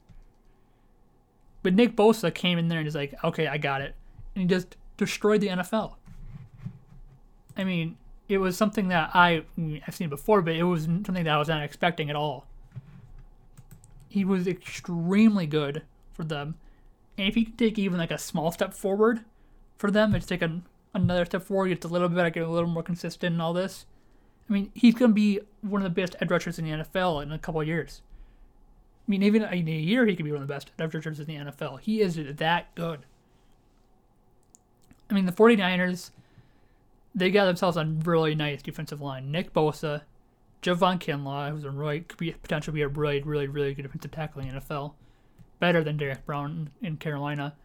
But 1.64 1.74
Nick 1.74 1.96
Bosa 1.96 2.34
came 2.34 2.60
in 2.60 2.68
there 2.68 2.80
and 2.80 2.88
he's 2.88 2.96
like, 2.96 3.16
okay, 3.24 3.48
I 3.48 3.58
got 3.58 3.82
it. 3.82 3.96
And 4.36 4.44
he 4.44 4.48
just 4.48 4.78
destroyed 4.98 5.42
the 5.42 5.48
NFL. 5.48 5.96
I 7.58 7.64
mean, 7.64 7.98
it 8.30 8.38
was 8.38 8.56
something 8.56 8.88
that 8.90 9.12
I, 9.14 9.44
I've 9.88 9.96
seen 9.96 10.10
before, 10.10 10.42
but 10.42 10.56
it 10.56 10.64
was 10.64 10.84
something 10.84 11.24
that 11.24 11.34
I 11.34 11.38
was 11.38 11.50
not 11.50 11.64
expecting 11.64 12.10
at 12.10 12.16
all. 12.16 12.46
He 14.08 14.24
was 14.24 14.48
extremely 14.48 15.48
good 15.48 15.84
for 16.14 16.24
them. 16.24 16.56
And 17.18 17.28
if 17.28 17.36
he 17.36 17.46
could 17.46 17.58
take 17.58 17.78
even 17.78 17.98
like 17.98 18.12
a 18.12 18.18
small 18.18 18.52
step 18.52 18.74
forward 18.74 19.22
for 19.82 19.90
them, 19.90 20.14
it's 20.14 20.28
take 20.28 20.44
a, 20.44 20.62
another 20.94 21.26
step 21.26 21.42
forward, 21.42 21.70
get 21.70 21.84
a 21.84 21.88
little 21.88 22.08
bit 22.08 22.16
better, 22.16 22.30
get 22.30 22.44
a 22.44 22.50
little 22.50 22.70
more 22.70 22.84
consistent 22.84 23.34
and 23.34 23.42
all 23.42 23.52
this. 23.52 23.88
I 24.48 24.54
mean, 24.54 24.72
he's 24.76 24.94
going 24.94 25.10
to 25.10 25.16
be 25.16 25.40
one 25.62 25.82
of 25.82 25.84
the 25.84 26.02
best 26.02 26.16
edge 26.22 26.30
rushers 26.30 26.60
in 26.60 26.66
the 26.66 26.72
NFL 26.72 27.24
in 27.24 27.32
a 27.32 27.40
couple 27.40 27.62
of 27.62 27.68
years. 27.68 28.04
I 29.08 29.12
mean, 29.12 29.24
even 29.24 29.42
in 29.42 29.68
a 29.68 29.72
year, 29.72 30.06
he 30.06 30.16
could 30.16 30.26
be 30.26 30.32
one 30.32 30.44
of 30.44 30.48
the 30.48 30.54
best 30.54 30.70
edge 30.78 30.94
rushers 30.94 31.20
in 31.20 31.26
the 31.26 31.36
NFL. 31.36 31.80
He 31.80 32.00
is 32.00 32.16
that 32.16 32.74
good. 32.76 33.00
I 35.10 35.16
mean, 35.16 35.26
the 35.26 35.32
49ers, 35.32 36.12
they 37.16 37.32
got 37.32 37.46
themselves 37.46 37.76
a 37.76 37.84
really 37.84 38.36
nice 38.36 38.62
defensive 38.62 39.02
line. 39.02 39.32
Nick 39.32 39.52
Bosa, 39.52 40.04
Javon 40.62 41.00
Kinlaw, 41.00 41.50
who's 41.50 41.64
a 41.64 41.72
really 41.72 42.02
could 42.02 42.20
be 42.20 42.32
potentially 42.32 42.76
be 42.76 42.82
a 42.84 42.88
really, 42.88 43.22
really, 43.24 43.48
really 43.48 43.74
good 43.74 43.82
defensive 43.82 44.12
tackle 44.12 44.44
in 44.44 44.50
the 44.50 44.62
NFL, 44.62 44.94
better 45.60 45.84
than 45.84 45.98
Derrick 45.98 46.24
Brown 46.28 46.70
in 46.84 46.98
Carolina. 46.98 47.56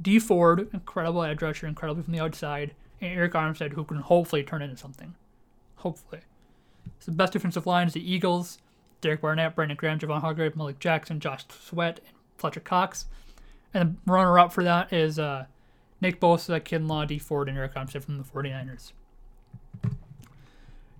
Dee 0.00 0.18
Ford, 0.18 0.68
incredible 0.72 1.22
edge 1.22 1.42
rusher, 1.42 1.66
incredibly 1.66 2.02
from 2.02 2.12
the 2.12 2.20
outside, 2.20 2.74
and 3.00 3.18
Arik 3.18 3.32
Armstead, 3.32 3.72
who 3.72 3.84
can 3.84 3.98
hopefully 3.98 4.42
turn 4.42 4.62
into 4.62 4.76
something. 4.76 5.14
Hopefully. 5.76 6.22
So 6.98 7.10
the 7.10 7.16
best 7.16 7.32
defensive 7.32 7.66
line 7.66 7.86
is 7.86 7.92
the 7.92 8.12
Eagles, 8.12 8.58
Derek 9.00 9.20
Barnett, 9.20 9.54
Brandon 9.54 9.76
Graham, 9.76 9.98
Javon 9.98 10.20
Hargrave, 10.20 10.56
Malik 10.56 10.78
Jackson, 10.78 11.20
Josh 11.20 11.44
Sweat, 11.48 12.00
and 12.06 12.16
Fletcher 12.36 12.60
Cox. 12.60 13.06
And 13.74 13.96
the 14.04 14.12
runner 14.12 14.38
up 14.38 14.52
for 14.52 14.64
that 14.64 14.92
is 14.92 15.18
uh, 15.18 15.46
Nick 16.00 16.20
Bosa, 16.20 16.60
Kinlaw, 16.60 17.06
Dee 17.06 17.18
Ford, 17.18 17.48
and 17.48 17.58
Arik 17.58 17.74
Armstead 17.74 18.04
from 18.04 18.18
the 18.18 18.24
49ers. 18.24 18.92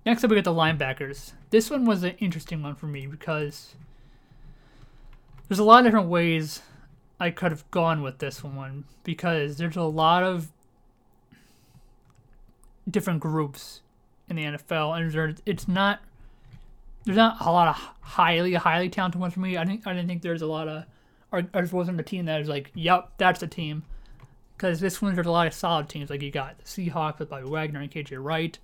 Next 0.05 0.23
up, 0.23 0.29
we 0.29 0.35
get 0.35 0.43
the 0.43 0.51
linebackers. 0.51 1.31
This 1.49 1.69
one 1.69 1.85
was 1.85 2.03
an 2.03 2.15
interesting 2.19 2.61
one 2.61 2.75
for 2.75 2.87
me 2.87 3.07
because 3.07 3.75
there's 5.47 5.59
a 5.59 5.63
lot 5.63 5.79
of 5.79 5.85
different 5.85 6.09
ways 6.09 6.61
I 7.19 7.29
could 7.29 7.51
have 7.51 7.69
gone 7.71 8.01
with 8.01 8.19
this 8.19 8.43
one 8.43 8.85
because 9.03 9.57
there's 9.57 9.75
a 9.75 9.83
lot 9.83 10.23
of 10.23 10.51
different 12.89 13.19
groups 13.19 13.81
in 14.29 14.35
the 14.35 14.43
NFL, 14.43 14.97
and 14.97 15.11
there, 15.11 15.35
it's 15.45 15.67
not 15.67 15.99
there's 17.05 17.17
not 17.17 17.37
a 17.41 17.51
lot 17.51 17.67
of 17.67 17.75
highly 18.01 18.53
highly 18.53 18.89
talented 18.89 19.19
ones 19.19 19.33
for 19.33 19.39
me. 19.39 19.57
I 19.57 19.65
think 19.65 19.85
I 19.85 19.93
didn't 19.93 20.07
think 20.07 20.21
there's 20.21 20.41
a 20.41 20.47
lot 20.47 20.67
of 20.67 20.85
or, 21.31 21.39
or 21.39 21.65
there 21.65 21.65
wasn't 21.71 21.99
a 21.99 22.03
team 22.03 22.25
that 22.25 22.39
was 22.39 22.47
like, 22.47 22.71
yep, 22.75 23.09
that's 23.17 23.39
the 23.39 23.47
team. 23.47 23.83
Because 24.55 24.79
this 24.79 25.01
one 25.01 25.15
there's 25.15 25.27
a 25.27 25.31
lot 25.31 25.47
of 25.47 25.53
solid 25.53 25.89
teams. 25.89 26.09
Like 26.09 26.21
you 26.21 26.31
got 26.31 26.57
the 26.59 26.63
Seahawks 26.63 27.19
with 27.19 27.29
Bobby 27.29 27.47
Wagner 27.47 27.81
and 27.81 27.91
KJ 27.91 28.23
Wright. 28.23 28.57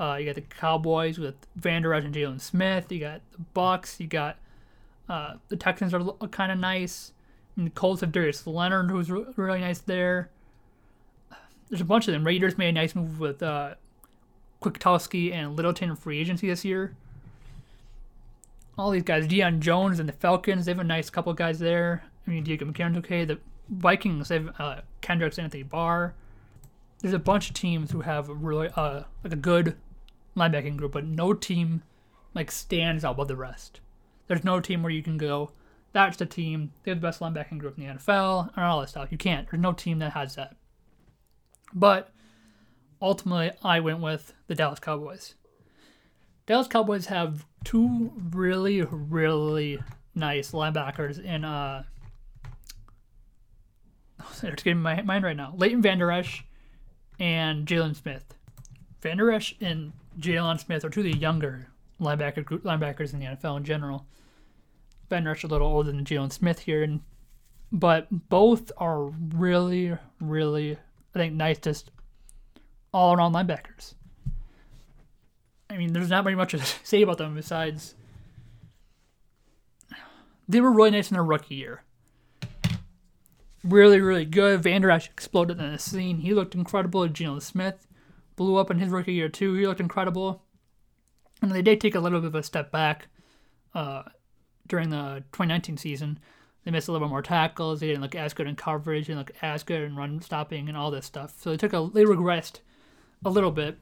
Uh, 0.00 0.16
you 0.18 0.26
got 0.26 0.34
the 0.34 0.40
Cowboys 0.40 1.18
with 1.18 1.34
Vander 1.54 1.92
Esch 1.94 2.04
and 2.04 2.14
Jaylon 2.14 2.40
Smith. 2.40 2.90
You 2.90 2.98
got 2.98 3.20
the 3.32 3.38
Bucks. 3.54 4.00
You 4.00 4.06
got 4.06 4.38
uh, 5.08 5.34
the 5.48 5.56
Texans 5.56 5.92
are 5.92 6.02
kind 6.28 6.50
of 6.50 6.58
nice. 6.58 7.12
And 7.56 7.74
Colts 7.74 8.00
have 8.00 8.12
Darius 8.12 8.46
Leonard, 8.46 8.90
who's 8.90 9.10
re- 9.10 9.26
really 9.36 9.60
nice 9.60 9.80
there. 9.80 10.30
There's 11.68 11.80
a 11.80 11.86
bunch 11.86 12.08
of 12.08 12.12
them. 12.12 12.26
Raiders 12.26 12.58
made 12.58 12.70
a 12.70 12.72
nice 12.72 12.94
move 12.94 13.18
with 13.20 13.42
uh, 13.42 13.74
Kwiatkoski 14.62 15.32
and 15.32 15.56
Littleton 15.56 15.90
in 15.90 15.96
free 15.96 16.18
agency 16.18 16.48
this 16.48 16.64
year. 16.64 16.94
All 18.78 18.90
these 18.90 19.02
guys, 19.02 19.26
Deion 19.26 19.60
Jones 19.60 20.00
and 20.00 20.08
the 20.08 20.14
Falcons, 20.14 20.64
they 20.64 20.72
have 20.72 20.78
a 20.78 20.84
nice 20.84 21.10
couple 21.10 21.32
guys 21.34 21.58
there. 21.58 22.04
I 22.26 22.30
mean, 22.30 22.44
Diego 22.44 22.64
McCarron's 22.64 22.96
okay. 22.98 23.24
The 23.24 23.38
Vikings, 23.68 24.28
they 24.28 24.36
have 24.36 24.54
uh, 24.58 24.80
Kendricks, 25.00 25.38
Anthony 25.38 25.62
Barr. 25.62 26.14
There's 27.00 27.14
a 27.14 27.18
bunch 27.18 27.48
of 27.48 27.54
teams 27.54 27.90
who 27.90 28.00
have 28.02 28.28
really 28.28 28.68
uh, 28.76 29.02
like 29.24 29.32
a 29.32 29.36
good 29.36 29.76
linebacking 30.36 30.76
group, 30.76 30.92
but 30.92 31.04
no 31.04 31.34
team 31.34 31.82
like 32.34 32.50
stands 32.50 33.04
out 33.04 33.12
above 33.12 33.28
the 33.28 33.36
rest. 33.36 33.80
There's 34.28 34.44
no 34.44 34.60
team 34.60 34.82
where 34.82 34.92
you 34.92 35.02
can 35.02 35.18
go, 35.18 35.50
that's 35.92 36.16
the 36.16 36.26
team. 36.26 36.72
They 36.82 36.90
have 36.90 37.00
the 37.00 37.06
best 37.06 37.20
linebacking 37.20 37.58
group 37.58 37.78
in 37.78 37.86
the 37.86 37.94
NFL 37.94 38.50
and 38.56 38.64
all 38.64 38.80
that 38.80 38.88
stuff. 38.88 39.08
You 39.10 39.18
can't. 39.18 39.48
There's 39.50 39.62
no 39.62 39.72
team 39.72 39.98
that 39.98 40.12
has 40.12 40.34
that. 40.36 40.56
But 41.74 42.10
ultimately, 43.00 43.50
I 43.62 43.80
went 43.80 44.00
with 44.00 44.34
the 44.46 44.54
Dallas 44.54 44.80
Cowboys. 44.80 45.34
Dallas 46.46 46.68
Cowboys 46.68 47.06
have 47.06 47.46
two 47.64 48.12
really, 48.32 48.82
really 48.82 49.80
nice 50.14 50.52
linebackers 50.52 51.22
in 51.22 51.44
uh. 51.44 51.84
It's 54.42 54.62
getting 54.62 54.82
my 54.82 55.02
mind 55.02 55.24
right 55.24 55.36
now. 55.36 55.52
Leighton 55.56 55.82
Vander 55.82 56.10
Esch 56.10 56.44
and 57.18 57.66
Jaylon 57.66 57.96
Smith. 57.96 58.34
Vander 59.00 59.32
Esch 59.32 59.54
and 59.60 59.92
Jaylon 60.18 60.60
Smith 60.60 60.84
are 60.84 60.90
two 60.90 61.00
of 61.00 61.04
the 61.04 61.16
younger 61.16 61.68
linebacker 62.00 62.44
linebackers 62.44 63.12
in 63.12 63.20
the 63.20 63.26
NFL 63.26 63.58
in 63.58 63.64
general. 63.64 64.06
Vander 65.12 65.32
Esch 65.32 65.44
a 65.44 65.46
little 65.46 65.68
older 65.68 65.92
than 65.92 66.06
Jaylon 66.06 66.32
Smith 66.32 66.60
here, 66.60 66.82
and 66.82 67.02
but 67.70 68.08
both 68.30 68.72
are 68.78 69.04
really, 69.04 69.96
really, 70.20 70.78
I 71.14 71.18
think, 71.18 71.34
nice, 71.34 71.58
just 71.58 71.90
all 72.92 73.14
around 73.14 73.34
linebackers. 73.34 73.92
I 75.68 75.76
mean, 75.76 75.92
there's 75.92 76.08
not 76.08 76.24
very 76.24 76.34
much 76.34 76.52
to 76.52 76.58
say 76.82 77.02
about 77.02 77.18
them 77.18 77.34
besides 77.34 77.94
they 80.48 80.62
were 80.62 80.72
really 80.72 80.92
nice 80.92 81.10
in 81.10 81.14
their 81.14 81.24
rookie 81.24 81.56
year. 81.56 81.82
Really, 83.62 84.00
really 84.00 84.24
good. 84.24 84.62
Vander 84.62 84.90
Esch 84.90 85.08
exploded 85.08 85.60
in 85.60 85.72
the 85.72 85.78
scene. 85.78 86.18
He 86.18 86.32
looked 86.32 86.54
incredible. 86.54 87.06
Geno 87.06 87.38
Smith 87.38 87.86
blew 88.36 88.56
up 88.56 88.70
in 88.70 88.78
his 88.78 88.88
rookie 88.88 89.12
year 89.12 89.28
too. 89.28 89.54
He 89.54 89.66
looked 89.66 89.80
incredible. 89.80 90.42
And 91.42 91.52
they 91.52 91.62
did 91.62 91.80
take 91.80 91.94
a 91.94 92.00
little 92.00 92.20
bit 92.20 92.28
of 92.28 92.34
a 92.34 92.42
step 92.42 92.72
back 92.72 93.08
uh, 93.74 94.02
during 94.66 94.90
the 94.90 95.24
2019 95.32 95.76
season. 95.76 96.18
They 96.64 96.70
missed 96.70 96.88
a 96.88 96.92
little 96.92 97.06
bit 97.06 97.10
more 97.10 97.22
tackles. 97.22 97.80
They 97.80 97.88
didn't 97.88 98.02
look 98.02 98.14
as 98.14 98.34
good 98.34 98.46
in 98.46 98.54
coverage. 98.54 99.06
Didn't 99.06 99.18
look 99.18 99.32
as 99.42 99.62
good 99.62 99.82
in 99.82 99.96
run 99.96 100.20
stopping 100.20 100.68
and 100.68 100.76
all 100.76 100.90
this 100.90 101.06
stuff. 101.06 101.34
So 101.40 101.50
they 101.50 101.56
took 101.56 101.72
a 101.72 101.90
they 101.92 102.04
regressed 102.04 102.60
a 103.24 103.30
little 103.30 103.50
bit. 103.50 103.78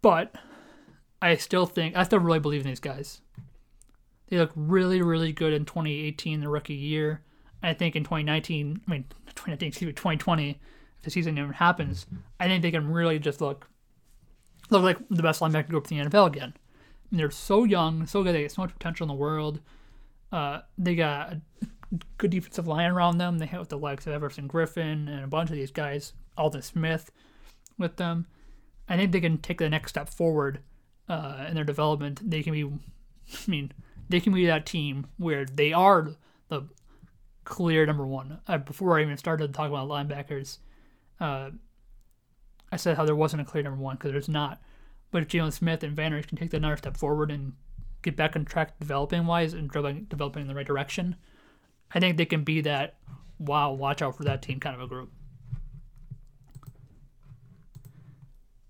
But 0.00 0.36
I 1.20 1.34
still 1.36 1.66
think 1.66 1.96
I 1.96 2.04
still 2.04 2.20
really 2.20 2.38
believe 2.38 2.60
in 2.60 2.68
these 2.68 2.80
guys. 2.80 3.20
They 4.28 4.38
look 4.38 4.52
really, 4.54 5.02
really 5.02 5.32
good 5.32 5.52
in 5.52 5.64
2018, 5.64 6.40
the 6.40 6.48
rookie 6.48 6.74
year. 6.74 7.22
I 7.62 7.74
think 7.74 7.96
in 7.96 8.04
2019, 8.04 8.82
I 8.86 8.90
mean 8.90 9.04
2019, 9.26 9.68
excuse 9.68 9.88
me, 9.88 9.92
2020, 9.92 10.50
if 10.50 11.04
the 11.04 11.10
season 11.10 11.38
even 11.38 11.52
happens, 11.52 12.06
I 12.38 12.46
think 12.46 12.62
they 12.62 12.70
can 12.70 12.90
really 12.90 13.18
just 13.18 13.40
look 13.40 13.68
look 14.70 14.82
like 14.82 14.98
the 15.10 15.22
best 15.22 15.40
linebacker 15.40 15.68
group 15.68 15.90
in 15.90 15.98
the 15.98 16.04
NFL 16.04 16.28
again. 16.28 16.54
And 17.10 17.20
they're 17.20 17.30
so 17.30 17.64
young, 17.64 18.06
so 18.06 18.22
good. 18.22 18.34
They 18.34 18.42
got 18.42 18.52
so 18.52 18.62
much 18.62 18.72
potential 18.72 19.04
in 19.04 19.08
the 19.08 19.14
world. 19.14 19.60
Uh, 20.32 20.60
they 20.76 20.94
got 20.94 21.32
a 21.32 21.40
good 22.18 22.30
defensive 22.30 22.66
line 22.66 22.90
around 22.90 23.18
them. 23.18 23.38
They 23.38 23.46
have 23.46 23.68
the 23.68 23.78
likes 23.78 24.06
of 24.06 24.12
Everson 24.12 24.48
Griffen 24.48 25.08
and 25.08 25.24
a 25.24 25.28
bunch 25.28 25.50
of 25.50 25.56
these 25.56 25.70
guys, 25.70 26.12
Aldon 26.36 26.62
Smith, 26.62 27.10
with 27.78 27.96
them. 27.96 28.26
I 28.88 28.96
think 28.96 29.12
they 29.12 29.20
can 29.20 29.38
take 29.38 29.58
the 29.58 29.68
next 29.68 29.90
step 29.90 30.08
forward 30.08 30.60
uh, 31.08 31.46
in 31.48 31.54
their 31.54 31.64
development. 31.64 32.28
They 32.28 32.42
can 32.42 32.52
be, 32.52 32.64
I 32.64 33.50
mean, 33.50 33.72
they 34.08 34.20
can 34.20 34.32
be 34.32 34.46
that 34.46 34.66
team 34.66 35.06
where 35.16 35.44
they 35.44 35.72
are 35.72 36.10
the 36.48 36.62
clear 37.44 37.86
number 37.86 38.06
one. 38.06 38.40
Uh, 38.46 38.58
before 38.58 38.98
I 38.98 39.02
even 39.02 39.16
started 39.16 39.54
talking 39.54 39.74
about 39.74 39.88
linebackers, 39.88 40.58
uh, 41.20 41.50
I 42.70 42.76
said 42.76 42.96
how 42.96 43.04
there 43.04 43.16
wasn't 43.16 43.42
a 43.42 43.44
clear 43.44 43.62
number 43.62 43.80
one 43.80 43.96
because 43.96 44.12
there's 44.12 44.28
not. 44.28 44.60
But 45.10 45.22
if 45.22 45.28
Jaylon 45.28 45.52
Smith 45.52 45.82
and 45.82 45.96
Van 45.96 46.20
can 46.22 46.36
take 46.36 46.50
that 46.50 46.58
another 46.58 46.76
step 46.76 46.96
forward 46.96 47.30
and 47.30 47.52
get 48.02 48.16
back 48.16 48.36
on 48.36 48.44
track 48.44 48.78
developing 48.78 49.26
wise 49.26 49.52
and 49.54 49.70
developing 49.70 50.42
in 50.42 50.48
the 50.48 50.54
right 50.54 50.66
direction, 50.66 51.16
I 51.94 52.00
think 52.00 52.16
they 52.16 52.26
can 52.26 52.44
be 52.44 52.60
that 52.62 52.96
wow, 53.38 53.72
watch 53.72 54.02
out 54.02 54.16
for 54.16 54.24
that 54.24 54.42
team 54.42 54.60
kind 54.60 54.74
of 54.74 54.82
a 54.82 54.86
group. 54.86 55.12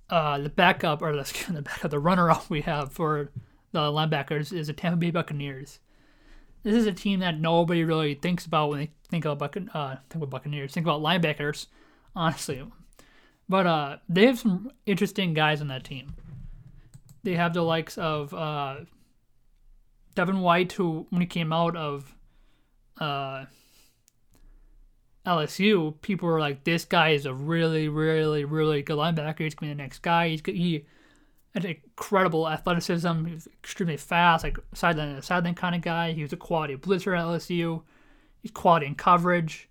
Uh, 0.09 0.39
the 0.39 0.49
backup 0.49 1.03
or 1.03 1.15
let's 1.15 1.33
get 1.33 1.47
the, 1.47 1.53
the 1.55 1.63
backup, 1.63 1.91
the 1.91 1.99
runner 1.99 2.31
up 2.31 2.49
we 2.49 2.61
have 2.63 2.93
for 2.93 3.31
the 3.73 3.81
linebackers 3.81 4.53
is 4.53 4.69
the 4.69 4.73
Tampa 4.73 4.97
Bay 4.97 5.11
Buccaneers. 5.11 5.81
This 6.63 6.75
is 6.75 6.87
a 6.87 6.93
team 6.93 7.21
that 7.21 7.39
nobody 7.39 7.85
really 7.85 8.15
thinks 8.15 8.47
about 8.47 8.71
when 8.71 8.81
they 8.81 8.91
think 9.09 9.25
about 9.25 9.53
Buc- 9.53 9.69
uh, 9.75 9.97
think 10.11 10.17
about 10.17 10.31
Buccaneers, 10.31 10.73
think 10.73 10.87
about 10.87 11.01
linebackers, 11.01 11.67
honestly. 12.15 12.65
But 13.49 13.67
uh, 13.67 13.97
they 14.09 14.27
have 14.27 14.39
some 14.39 14.73
interesting 14.85 15.35
guys 15.35 15.61
on 15.61 15.69
that 15.69 15.85
team. 15.85 16.15
They 17.27 17.35
have 17.35 17.55
the 17.55 17.63
likes 17.63 17.99
of 17.99 18.33
uh, 18.33 18.77
Devin 20.15 20.39
White, 20.39 20.71
who 20.71 21.09
when 21.11 21.21
he 21.21 21.27
came 21.27 21.53
out 21.53 21.75
of 21.75 22.15
uh, 23.01 23.47
LSU, 25.27 26.01
people 26.03 26.29
were 26.29 26.39
like, 26.39 26.63
"This 26.63 26.85
guy 26.85 27.09
is 27.09 27.27
a 27.27 27.35
really, 27.35 27.89
really, 27.89 28.45
really 28.45 28.81
good 28.83 28.97
linebacker. 28.97 29.41
He's 29.41 29.57
gonna 29.57 29.73
be 29.73 29.77
the 29.77 29.83
next 29.83 30.03
guy. 30.03 30.29
He's 30.29 30.43
he 30.47 30.87
had 31.53 31.65
incredible 31.65 32.49
athleticism. 32.49 33.25
He 33.25 33.35
was 33.35 33.49
extremely 33.59 33.97
fast, 33.97 34.45
like 34.45 34.59
sideline 34.73 35.17
to 35.17 35.21
sideline 35.21 35.57
kind 35.57 35.75
of 35.75 35.81
guy. 35.81 36.13
He 36.13 36.23
was 36.23 36.33
a 36.33 36.37
quality 36.37 36.77
blitzer 36.77 37.19
at 37.19 37.25
LSU. 37.25 37.83
He's 38.41 38.53
quality 38.53 38.87
in 38.87 38.95
coverage. 38.95 39.69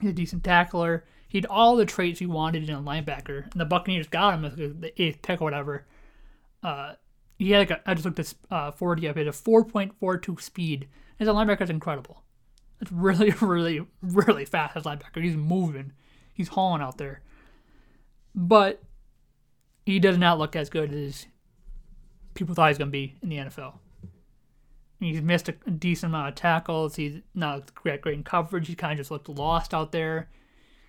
He's 0.00 0.12
a 0.12 0.14
decent 0.14 0.44
tackler. 0.44 1.04
He 1.28 1.36
had 1.36 1.44
all 1.44 1.76
the 1.76 1.84
traits 1.84 2.20
he 2.20 2.26
wanted 2.26 2.66
in 2.66 2.74
a 2.74 2.80
linebacker, 2.80 3.52
and 3.52 3.60
the 3.60 3.66
Buccaneers 3.66 4.08
got 4.08 4.32
him 4.32 4.46
as 4.46 4.56
the 4.56 4.92
eighth 4.96 5.20
pick 5.20 5.42
or 5.42 5.44
whatever. 5.44 5.84
Uh, 6.62 6.94
he 7.38 7.52
had 7.52 7.58
like 7.58 7.70
a, 7.70 7.90
I 7.90 7.94
just 7.94 8.04
looked 8.04 8.18
at 8.18 8.34
uh, 8.50 8.70
40 8.72 9.08
up. 9.08 9.16
He 9.16 9.20
had 9.20 9.28
a 9.28 9.32
4.42 9.32 10.40
speed. 10.40 10.88
His 11.18 11.28
linebacker 11.28 11.62
is 11.62 11.70
incredible. 11.70 12.22
It's 12.80 12.92
really, 12.92 13.30
really, 13.40 13.86
really 14.02 14.44
fast 14.44 14.76
as 14.76 14.86
a 14.86 14.88
linebacker. 14.90 15.22
He's 15.22 15.36
moving. 15.36 15.92
He's 16.32 16.48
hauling 16.48 16.82
out 16.82 16.98
there. 16.98 17.22
But 18.34 18.82
he 19.86 19.98
does 19.98 20.18
not 20.18 20.38
look 20.38 20.54
as 20.54 20.68
good 20.68 20.92
as 20.92 21.26
people 22.34 22.54
thought 22.54 22.66
he 22.66 22.70
was 22.70 22.78
going 22.78 22.88
to 22.88 22.92
be 22.92 23.16
in 23.22 23.28
the 23.28 23.36
NFL. 23.36 23.78
He's 25.00 25.22
missed 25.22 25.48
a 25.48 25.52
decent 25.52 26.10
amount 26.10 26.28
of 26.28 26.34
tackles. 26.34 26.96
He's 26.96 27.20
not 27.34 27.72
great, 27.74 28.00
great 28.00 28.16
in 28.16 28.24
coverage. 28.24 28.66
He 28.66 28.74
kind 28.74 28.92
of 28.92 28.98
just 28.98 29.10
looked 29.10 29.28
lost 29.28 29.72
out 29.72 29.92
there. 29.92 30.28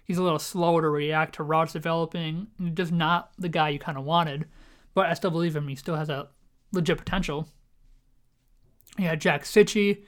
He's 0.03 0.17
a 0.17 0.23
little 0.23 0.39
slow 0.39 0.81
to 0.81 0.89
react 0.89 1.35
to 1.35 1.43
routes 1.43 1.73
developing. 1.73 2.47
Just 2.73 2.91
not 2.91 3.31
the 3.37 3.49
guy 3.49 3.69
you 3.69 3.79
kind 3.79 3.97
of 3.97 4.03
wanted. 4.03 4.47
But 4.93 5.07
I 5.07 5.13
still 5.13 5.31
believe 5.31 5.55
him. 5.55 5.67
He 5.67 5.75
still 5.75 5.95
has 5.95 6.09
a 6.09 6.29
legit 6.71 6.97
potential. 6.97 7.47
Yeah, 8.97 9.15
Jack 9.15 9.43
Cichy, 9.43 10.03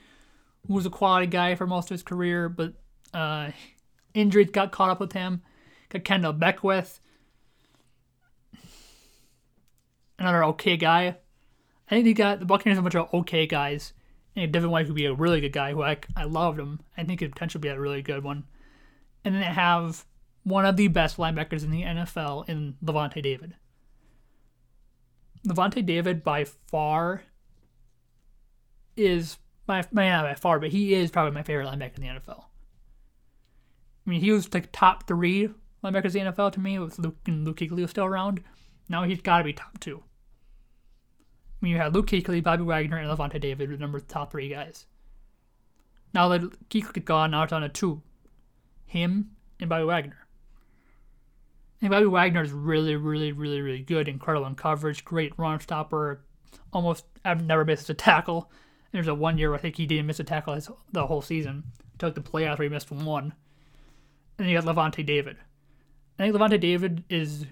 who 0.67 0.73
was 0.73 0.85
a 0.85 0.89
quality 0.89 1.27
guy 1.27 1.55
for 1.55 1.67
most 1.67 1.85
of 1.85 1.95
his 1.95 2.03
career, 2.03 2.49
but 2.49 2.73
uh, 3.13 3.51
injuries 4.13 4.49
got 4.51 4.71
caught 4.71 4.89
up 4.89 4.99
with 4.99 5.13
him. 5.13 5.41
Got 5.89 6.03
Kendell 6.03 6.37
Beckwith, 6.37 6.99
another 10.21 10.43
okay 10.45 10.77
guy. 10.77 11.17
I 11.87 11.95
think 11.95 12.05
he 12.05 12.13
got 12.13 12.39
the 12.39 12.45
Buccaneers 12.45 12.77
a 12.77 12.81
bunch 12.81 12.95
of 12.95 13.13
okay 13.13 13.45
guys. 13.45 13.93
And 14.35 14.51
Devin 14.51 14.69
White 14.69 14.85
could 14.85 14.95
be 14.95 15.05
a 15.05 15.13
really 15.13 15.41
good 15.41 15.51
guy 15.51 15.73
who 15.73 15.83
I, 15.83 15.97
I 16.15 16.23
loved 16.23 16.57
him. 16.57 16.79
I 16.97 17.03
think 17.03 17.19
could 17.19 17.33
potentially 17.33 17.59
be 17.59 17.67
a 17.67 17.79
really 17.79 18.01
good 18.01 18.23
one. 18.23 18.45
And 19.25 19.35
then 19.35 19.41
they 19.41 19.47
have 19.47 20.05
one 20.43 20.65
of 20.65 20.77
the 20.77 20.87
best 20.87 21.17
linebackers 21.17 21.63
in 21.63 21.71
the 21.71 21.83
NFL 21.83 22.47
in 22.47 22.75
Lavonte 22.83 23.21
David. 23.21 23.55
Lavonte 25.47 25.85
David 25.85 26.23
by 26.23 26.45
far 26.45 27.23
is 28.95 29.37
my 29.67 29.83
not 29.91 30.23
by 30.23 30.35
far, 30.35 30.59
but 30.59 30.69
he 30.69 30.93
is 30.93 31.11
probably 31.11 31.31
my 31.31 31.43
favorite 31.43 31.67
linebacker 31.67 31.97
in 31.97 32.03
the 32.03 32.19
NFL. 32.19 32.45
I 34.05 34.09
mean, 34.09 34.21
he 34.21 34.31
was 34.31 34.53
like 34.53 34.71
top 34.71 35.07
three 35.07 35.49
linebackers 35.83 36.15
in 36.15 36.25
the 36.25 36.31
NFL 36.31 36.53
to 36.53 36.59
me 36.59 36.79
with 36.79 36.99
Luke 36.99 37.17
and 37.25 37.45
Luke 37.45 37.57
Kuechly 37.57 37.87
still 37.89 38.05
around. 38.05 38.43
Now 38.89 39.03
he's 39.03 39.21
got 39.21 39.39
to 39.39 39.43
be 39.43 39.53
top 39.53 39.79
two. 39.79 40.03
I 40.03 41.65
mean, 41.65 41.73
you 41.73 41.77
had 41.77 41.93
Luke 41.93 42.07
Kuechly, 42.07 42.43
Bobby 42.43 42.63
Wagner, 42.63 42.97
and 42.97 43.07
Lavonte 43.07 43.39
David, 43.39 43.69
the 43.69 43.77
number 43.77 43.99
top 43.99 44.31
three 44.31 44.49
guys. 44.49 44.87
Now 46.13 46.27
that 46.29 46.41
Kuechly's 46.69 47.05
gone, 47.05 47.31
now 47.31 47.43
it's 47.43 47.53
on 47.53 47.63
a 47.63 47.69
two. 47.69 48.01
Him 48.85 49.31
and 49.59 49.69
Bobby 49.69 49.85
Wagner. 49.85 50.27
And 51.81 51.89
Bobby 51.89 52.05
Wagner 52.05 52.43
is 52.43 52.51
really, 52.51 52.95
really, 52.95 53.31
really, 53.31 53.61
really 53.61 53.81
good. 53.81 54.07
Incredible 54.07 54.45
in 54.45 54.55
coverage, 54.55 55.03
great 55.03 55.33
run 55.37 55.59
stopper. 55.59 56.23
Almost, 56.71 57.05
I've 57.25 57.43
never 57.43 57.65
missed 57.65 57.89
a 57.89 57.93
tackle. 57.93 58.51
There's 58.91 59.07
a 59.07 59.15
one 59.15 59.37
year 59.37 59.49
where 59.49 59.57
I 59.57 59.61
think 59.61 59.77
he 59.77 59.87
didn't 59.87 60.05
miss 60.05 60.19
a 60.19 60.23
tackle 60.23 60.59
the 60.91 61.07
whole 61.07 61.21
season. 61.21 61.63
Took 61.97 62.15
the 62.15 62.21
play 62.21 62.45
out 62.45 62.59
where 62.59 62.67
he 62.67 62.69
missed 62.69 62.91
one. 62.91 63.33
And 64.37 64.45
then 64.45 64.49
you 64.49 64.59
got 64.59 64.65
Lavonte 64.65 65.05
David. 65.05 65.37
I 66.19 66.23
think 66.23 66.35
Lavonte 66.35 66.59
David 66.59 67.03
is 67.09 67.45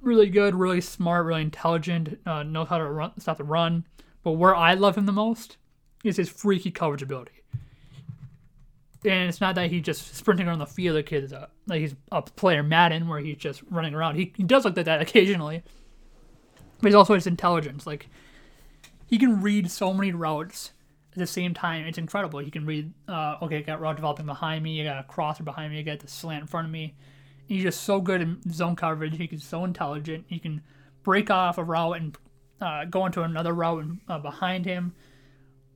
really 0.00 0.28
good, 0.28 0.54
really 0.54 0.80
smart, 0.80 1.26
really 1.26 1.42
intelligent, 1.42 2.18
uh, 2.26 2.42
knows 2.42 2.68
how 2.68 2.78
to 2.78 2.88
run, 2.88 3.12
stop 3.20 3.36
the 3.38 3.44
run. 3.44 3.84
But 4.22 4.32
where 4.32 4.56
I 4.56 4.74
love 4.74 4.96
him 4.96 5.06
the 5.06 5.12
most 5.12 5.56
is 6.02 6.16
his 6.16 6.28
freaky 6.28 6.70
coverage 6.70 7.02
ability. 7.02 7.39
And 9.04 9.28
it's 9.28 9.40
not 9.40 9.54
that 9.54 9.70
he's 9.70 9.82
just 9.82 10.14
sprinting 10.14 10.46
around 10.46 10.58
the 10.58 10.66
field 10.66 10.96
like 10.96 11.08
he's 11.08 11.32
a, 11.32 11.48
like 11.66 11.80
he's 11.80 11.94
a 12.12 12.20
player 12.20 12.62
Madden 12.62 13.08
where 13.08 13.20
he's 13.20 13.38
just 13.38 13.62
running 13.70 13.94
around. 13.94 14.16
He, 14.16 14.32
he 14.36 14.42
does 14.42 14.64
look 14.64 14.76
like 14.76 14.86
that 14.86 15.00
occasionally. 15.02 15.62
But 16.80 16.88
he's 16.88 16.94
also 16.94 17.14
his 17.14 17.26
intelligence. 17.26 17.86
Like 17.86 18.08
he 19.06 19.18
can 19.18 19.40
read 19.40 19.70
so 19.70 19.94
many 19.94 20.12
routes 20.12 20.72
at 21.12 21.18
the 21.18 21.26
same 21.26 21.54
time. 21.54 21.86
It's 21.86 21.98
incredible. 21.98 22.40
He 22.40 22.50
can 22.50 22.66
read, 22.66 22.92
uh, 23.08 23.36
okay, 23.42 23.58
I 23.58 23.62
got 23.62 23.80
route 23.80 23.96
developing 23.96 24.26
behind 24.26 24.62
me, 24.62 24.72
you 24.72 24.84
got 24.84 24.98
a 24.98 25.04
crosser 25.04 25.42
behind 25.42 25.72
me, 25.72 25.78
you 25.78 25.84
got 25.84 26.00
the 26.00 26.08
slant 26.08 26.42
in 26.42 26.46
front 26.46 26.66
of 26.66 26.72
me. 26.72 26.94
He's 27.46 27.64
just 27.64 27.82
so 27.82 28.00
good 28.00 28.20
in 28.20 28.40
zone 28.52 28.76
coverage. 28.76 29.16
He's 29.16 29.42
so 29.42 29.64
intelligent. 29.64 30.26
He 30.28 30.38
can 30.38 30.62
break 31.02 31.30
off 31.30 31.58
a 31.58 31.64
route 31.64 31.96
and 31.96 32.16
uh, 32.60 32.84
go 32.84 33.06
into 33.06 33.22
another 33.22 33.52
route 33.52 33.82
and, 33.82 34.00
uh, 34.08 34.18
behind 34.18 34.64
him 34.64 34.94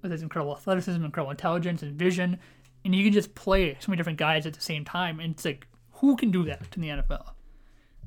with 0.00 0.12
his 0.12 0.22
incredible 0.22 0.54
athleticism, 0.54 1.04
incredible 1.04 1.32
intelligence, 1.32 1.82
and 1.82 1.98
vision. 1.98 2.38
And 2.84 2.94
you 2.94 3.04
can 3.04 3.12
just 3.12 3.34
play 3.34 3.76
so 3.80 3.90
many 3.90 3.96
different 3.96 4.18
guys 4.18 4.46
at 4.46 4.52
the 4.52 4.60
same 4.60 4.84
time. 4.84 5.20
And 5.20 5.32
it's 5.32 5.44
like, 5.44 5.66
who 5.92 6.16
can 6.16 6.30
do 6.30 6.44
that 6.44 6.66
in 6.76 6.82
the 6.82 6.88
NFL? 6.88 7.30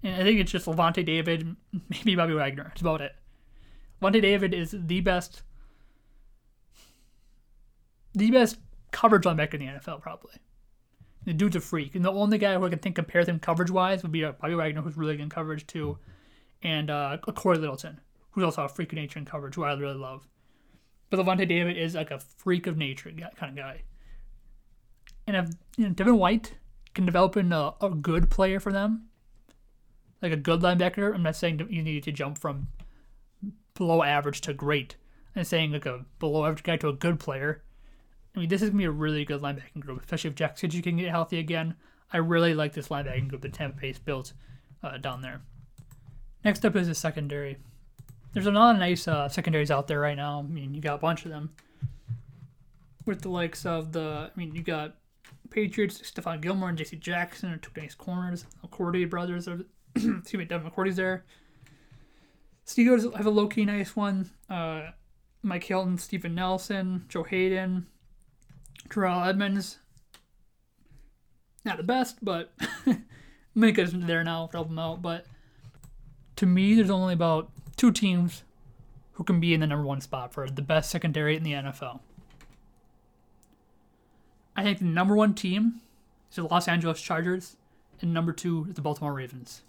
And 0.03 0.21
I 0.21 0.23
think 0.23 0.39
it's 0.39 0.51
just 0.51 0.67
Lavonte 0.67 1.03
David, 1.05 1.55
maybe 1.89 2.15
Bobby 2.15 2.33
Wagner. 2.33 2.65
That's 2.65 2.81
about 2.81 3.01
it. 3.01 3.15
Lavonte 4.01 4.21
David 4.21 4.53
is 4.53 4.75
the 4.77 5.01
best, 5.01 5.41
the 8.13 8.29
best 8.31 8.59
coverage 8.91 9.23
linebacker 9.23 9.55
in 9.55 9.61
the 9.61 9.65
NFL, 9.67 10.01
probably. 10.01 10.33
The 11.25 11.33
dude's 11.33 11.55
a 11.55 11.59
freak, 11.59 11.95
and 11.95 12.05
the 12.05 12.11
only 12.11 12.37
guy 12.37 12.55
who 12.55 12.65
I 12.65 12.69
can 12.69 12.79
think 12.79 12.95
compares 12.95 13.27
him 13.27 13.39
coverage 13.39 13.71
wise 13.71 14.01
would 14.01 14.13
be 14.13 14.23
uh, 14.23 14.31
Bobby 14.33 14.55
Wagner, 14.55 14.81
who's 14.81 14.95
really 14.95 15.17
good 15.17 15.23
in 15.23 15.29
coverage 15.29 15.67
too, 15.67 15.97
and 16.63 16.89
uh, 16.89 17.17
Cory 17.17 17.57
Littleton, 17.57 17.99
who's 18.31 18.45
also 18.45 18.63
a 18.63 18.69
freak 18.69 18.93
of 18.93 18.97
nature 18.97 19.19
in 19.19 19.25
coverage, 19.25 19.55
who 19.55 19.63
I 19.63 19.73
really 19.73 19.97
love. 19.97 20.25
But 21.09 21.19
Lavonte 21.19 21.47
David 21.47 21.77
is 21.77 21.95
like 21.95 22.11
a 22.11 22.19
freak 22.19 22.67
of 22.67 22.77
nature 22.77 23.11
kind 23.11 23.49
of 23.49 23.55
guy. 23.55 23.81
And 25.27 25.35
if 25.35 25.49
you 25.75 25.85
know, 25.85 25.93
Devin 25.93 26.17
White 26.17 26.53
can 26.95 27.05
develop 27.05 27.37
into 27.37 27.55
a, 27.55 27.75
a 27.81 27.89
good 27.89 28.29
player 28.29 28.59
for 28.59 28.71
them, 28.71 29.09
like 30.21 30.31
a 30.31 30.37
good 30.37 30.61
linebacker, 30.61 31.13
I'm 31.13 31.23
not 31.23 31.35
saying 31.35 31.67
you 31.69 31.83
need 31.83 32.03
to 32.03 32.11
jump 32.11 32.37
from 32.37 32.69
below 33.75 34.01
average 34.01 34.41
to 34.41 34.53
great. 34.53 34.95
I'm 35.35 35.43
saying 35.43 35.73
like 35.73 35.85
a 35.85 36.05
below 36.17 36.45
average 36.45 36.63
guy 36.63 36.77
to 36.77 36.87
a 36.87 36.93
good 36.93 37.19
player. 37.19 37.61
I 38.35 38.39
mean, 38.39 38.49
this 38.49 38.61
is 38.61 38.69
to 38.69 38.75
be 38.75 38.85
a 38.85 38.91
really 38.91 39.25
good 39.25 39.41
linebacking 39.41 39.81
group, 39.81 39.99
especially 39.99 40.29
if 40.29 40.35
Jack 40.35 40.57
Cichy 40.57 40.81
can 40.81 40.97
get 40.97 41.09
healthy 41.09 41.39
again. 41.39 41.75
I 42.11 42.17
really 42.17 42.53
like 42.53 42.73
this 42.73 42.87
linebacking 42.87 43.27
group 43.27 43.41
that 43.41 43.53
Tampa 43.53 43.81
Bay's 43.81 43.99
built 43.99 44.33
uh, 44.83 44.97
down 44.97 45.21
there. 45.21 45.41
Next 46.45 46.65
up 46.65 46.75
is 46.75 46.87
the 46.87 46.95
secondary. 46.95 47.57
There's 48.33 48.45
a 48.45 48.51
lot 48.51 48.75
of 48.75 48.79
nice 48.79 49.07
uh, 49.07 49.27
secondaries 49.29 49.71
out 49.71 49.87
there 49.87 49.99
right 49.99 50.15
now. 50.15 50.39
I 50.39 50.43
mean, 50.43 50.73
you 50.73 50.81
got 50.81 50.95
a 50.95 50.99
bunch 50.99 51.25
of 51.25 51.31
them. 51.31 51.51
With 53.05 53.21
the 53.21 53.29
likes 53.29 53.65
of 53.65 53.91
the, 53.91 54.31
I 54.33 54.37
mean, 54.37 54.53
you 54.53 54.61
got 54.61 54.95
Patriots, 55.49 56.01
Stephon 56.01 56.41
Gilmore 56.41 56.69
and 56.69 56.77
J.C. 56.77 56.97
Jackson 56.97 57.51
are 57.51 57.57
two 57.57 57.71
nice 57.77 57.95
corners. 57.95 58.45
McCourty 58.65 59.09
brothers 59.09 59.47
are, 59.47 59.61
excuse 59.95 60.33
me, 60.33 60.45
Devin 60.45 60.69
McCourty's 60.69 60.95
there. 60.95 61.25
Steelers 62.65 63.15
have 63.15 63.25
a 63.25 63.29
low 63.29 63.47
key 63.47 63.65
nice 63.65 63.95
one. 63.95 64.29
Uh, 64.49 64.91
Mike 65.41 65.63
Hilton, 65.63 65.97
Steven 65.97 66.35
Nelson, 66.35 67.05
Joe 67.07 67.23
Haden, 67.23 67.87
Terrell 68.89 69.23
Edmunds. 69.23 69.79
not 71.63 71.77
the 71.77 71.83
best, 71.83 72.23
but 72.23 72.51
Minkah's 73.57 73.93
there 73.93 74.23
now 74.23 74.47
to 74.47 74.57
help 74.57 74.69
him 74.69 74.79
out. 74.79 75.01
But 75.01 75.25
to 76.35 76.45
me, 76.45 76.75
there's 76.75 76.89
only 76.89 77.13
about 77.13 77.49
two 77.77 77.91
teams 77.91 78.43
who 79.13 79.23
can 79.23 79.39
be 79.39 79.53
in 79.53 79.61
the 79.61 79.67
number 79.67 79.85
one 79.85 80.01
spot 80.01 80.33
for 80.33 80.49
the 80.49 80.61
best 80.61 80.91
secondary 80.91 81.35
in 81.37 81.43
the 81.43 81.53
NFL. 81.53 81.99
I 84.57 84.63
think 84.63 84.79
the 84.79 84.85
number 84.85 85.15
one 85.15 85.35
team 85.35 85.81
is 86.31 86.35
the 86.35 86.43
Los 86.43 86.67
Angeles 86.67 86.99
Chargers, 86.99 87.55
and 88.01 88.11
number 88.11 88.33
two 88.33 88.65
is 88.67 88.75
the 88.75 88.81
Baltimore 88.81 89.13
Ravens. 89.13 89.61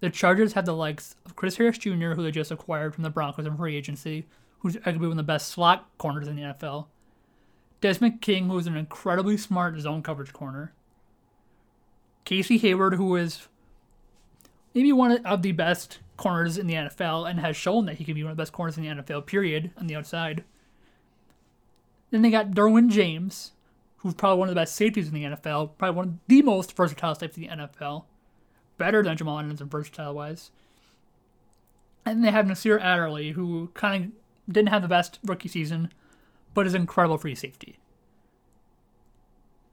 The 0.00 0.10
Chargers 0.10 0.52
have 0.52 0.64
the 0.64 0.74
likes 0.74 1.16
of 1.26 1.34
Chris 1.34 1.56
Harris 1.56 1.78
Jr., 1.78 2.12
who 2.12 2.22
they 2.22 2.30
just 2.30 2.52
acquired 2.52 2.94
from 2.94 3.02
the 3.02 3.10
Broncos 3.10 3.46
in 3.46 3.56
free 3.56 3.76
agency, 3.76 4.26
who's 4.60 4.76
arguably 4.76 5.00
one 5.00 5.10
of 5.12 5.16
the 5.16 5.22
best 5.24 5.48
slot 5.48 5.88
corners 5.98 6.28
in 6.28 6.36
the 6.36 6.42
NFL. 6.42 6.86
Desmond 7.80 8.22
King, 8.22 8.48
who 8.48 8.58
is 8.58 8.66
an 8.66 8.76
incredibly 8.76 9.36
smart 9.36 9.78
zone 9.80 10.02
coverage 10.02 10.32
corner. 10.32 10.72
Casey 12.24 12.58
Hayward, 12.58 12.94
who 12.94 13.16
is 13.16 13.48
maybe 14.74 14.92
one 14.92 15.24
of 15.24 15.42
the 15.42 15.52
best 15.52 15.98
corners 16.16 16.58
in 16.58 16.66
the 16.66 16.74
NFL 16.74 17.28
and 17.28 17.40
has 17.40 17.56
shown 17.56 17.86
that 17.86 17.96
he 17.96 18.04
can 18.04 18.14
be 18.14 18.22
one 18.22 18.30
of 18.30 18.36
the 18.36 18.40
best 18.40 18.52
corners 18.52 18.76
in 18.76 18.84
the 18.84 19.02
NFL, 19.02 19.26
period, 19.26 19.70
on 19.76 19.86
the 19.86 19.96
outside. 19.96 20.44
Then 22.10 22.22
they 22.22 22.30
got 22.30 22.52
Derwin 22.52 22.90
James, 22.90 23.52
who's 23.98 24.14
probably 24.14 24.38
one 24.38 24.48
of 24.48 24.54
the 24.54 24.60
best 24.60 24.74
safeties 24.74 25.08
in 25.08 25.14
the 25.14 25.24
NFL, 25.24 25.70
probably 25.78 25.96
one 25.96 26.08
of 26.08 26.14
the 26.28 26.42
most 26.42 26.76
versatile 26.76 27.14
safeties 27.14 27.48
in 27.48 27.58
the 27.58 27.66
NFL. 27.66 28.04
Better 28.78 29.02
than 29.02 29.16
Jamal 29.16 29.38
Adams 29.38 29.60
and 29.60 29.70
versatile 29.70 30.14
wise. 30.14 30.50
And 32.04 32.22
they 32.22 32.30
have 32.30 32.46
Nasir 32.46 32.78
Adderley, 32.78 33.30
who 33.32 33.70
kind 33.74 34.04
of 34.04 34.52
didn't 34.52 34.68
have 34.68 34.82
the 34.82 34.88
best 34.88 35.18
rookie 35.24 35.48
season, 35.48 35.92
but 36.54 36.66
is 36.66 36.74
incredible 36.74 37.18
free 37.18 37.34
safety. 37.34 37.78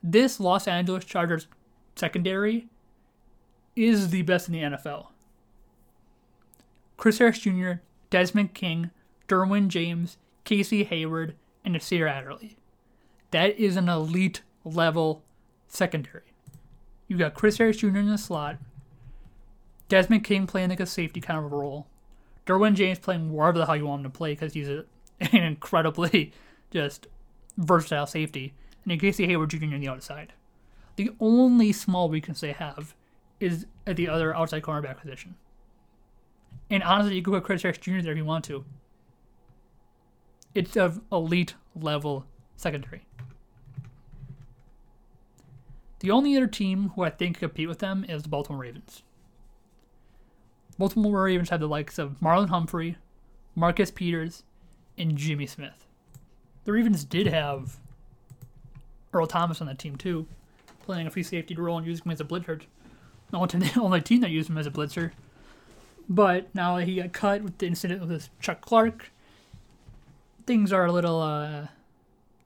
This 0.01 0.39
Los 0.39 0.67
Angeles 0.67 1.05
Chargers 1.05 1.47
secondary 1.95 2.67
is 3.75 4.09
the 4.09 4.21
best 4.21 4.47
in 4.47 4.53
the 4.53 4.61
NFL. 4.61 5.07
Chris 6.97 7.19
Harris 7.19 7.39
Jr., 7.39 7.73
Desmond 8.09 8.53
King, 8.53 8.91
Derwin 9.27 9.67
James, 9.67 10.17
Casey 10.43 10.83
Hayward, 10.83 11.35
and 11.63 11.73
Nasir 11.73 12.07
Adderley. 12.07 12.57
That 13.33 13.57
is 13.57 13.77
an 13.77 13.89
elite 13.89 14.43
level 14.63 15.23
secondary. 15.67 16.35
You 17.07 17.17
got 17.17 17.33
Chris 17.33 17.57
Harris 17.57 17.77
Jr. 17.77 17.87
in 17.87 18.07
the 18.07 18.17
slot, 18.19 18.57
Desmond 19.89 20.23
King 20.23 20.45
playing 20.45 20.69
like 20.69 20.79
a 20.79 20.85
safety 20.85 21.19
kind 21.19 21.43
of 21.43 21.51
role, 21.51 21.87
Derwin 22.45 22.75
James 22.75 22.99
playing 22.99 23.33
wherever 23.33 23.57
the 23.57 23.65
hell 23.65 23.75
you 23.75 23.87
want 23.87 24.05
him 24.05 24.11
to 24.11 24.15
play 24.15 24.33
because 24.33 24.53
he's 24.53 24.69
a, 24.69 24.85
an 25.19 25.41
incredibly 25.41 26.31
just 26.71 27.07
versatile 27.57 28.05
safety, 28.05 28.53
and 28.83 28.91
in 28.91 28.99
Casey 28.99 29.25
Hayward 29.25 29.49
Jr. 29.49 29.65
on 29.65 29.79
the 29.79 29.87
outside. 29.87 30.33
The 30.95 31.09
only 31.19 31.71
small 31.71 32.09
weakness 32.09 32.41
they 32.41 32.51
have 32.51 32.93
is 33.39 33.65
at 33.87 33.95
the 33.95 34.09
other 34.09 34.35
outside 34.35 34.61
cornerback 34.61 35.01
position. 35.01 35.33
And 36.69 36.83
honestly, 36.83 37.15
you 37.15 37.23
could 37.23 37.33
put 37.33 37.45
Chris 37.45 37.63
Harris 37.63 37.79
Jr. 37.79 38.01
there 38.01 38.11
if 38.11 38.17
you 38.17 38.25
want 38.25 38.45
to. 38.45 38.63
It's 40.53 40.77
of 40.77 41.01
elite 41.11 41.55
level 41.75 42.27
secondary. 42.55 43.05
The 45.99 46.11
only 46.11 46.35
other 46.35 46.47
team 46.47 46.91
who 46.95 47.03
I 47.03 47.09
think 47.09 47.37
could 47.37 47.51
compete 47.51 47.69
with 47.69 47.79
them 47.79 48.05
is 48.07 48.23
the 48.23 48.29
Baltimore 48.29 48.61
Ravens. 48.61 49.03
Baltimore 50.77 51.23
Ravens 51.23 51.49
have 51.49 51.61
the 51.61 51.67
likes 51.67 51.97
of 51.97 52.19
Marlon 52.19 52.49
Humphrey, 52.49 52.97
Marcus 53.55 53.91
Peters, 53.91 54.43
and 54.97 55.15
Jimmy 55.15 55.45
Smith. 55.45 55.85
The 56.65 56.73
Ravens 56.73 57.05
did 57.05 57.27
have 57.27 57.77
Earl 59.13 59.27
Thomas 59.27 59.61
on 59.61 59.67
that 59.67 59.79
team 59.79 59.95
too, 59.95 60.27
playing 60.83 61.07
a 61.07 61.11
free 61.11 61.23
safety 61.23 61.55
role 61.55 61.77
and 61.77 61.87
using 61.87 62.05
him 62.05 62.11
as 62.11 62.19
a 62.19 62.25
blitzer. 62.25 62.61
The 63.31 63.37
only, 63.79 64.01
team 64.01 64.21
that 64.21 64.29
used 64.29 64.49
him 64.49 64.57
as 64.57 64.67
a 64.67 64.71
blitzer. 64.71 65.11
But 66.09 66.53
now 66.53 66.77
that 66.77 66.85
he 66.85 66.97
got 66.97 67.13
cut 67.13 67.41
with 67.41 67.57
the 67.57 67.67
incident 67.67 68.05
with 68.05 68.29
Chuck 68.39 68.61
Clark. 68.61 69.11
Things 70.45 70.73
are 70.73 70.85
a 70.85 70.91
little 70.91 71.21
uh, 71.21 71.67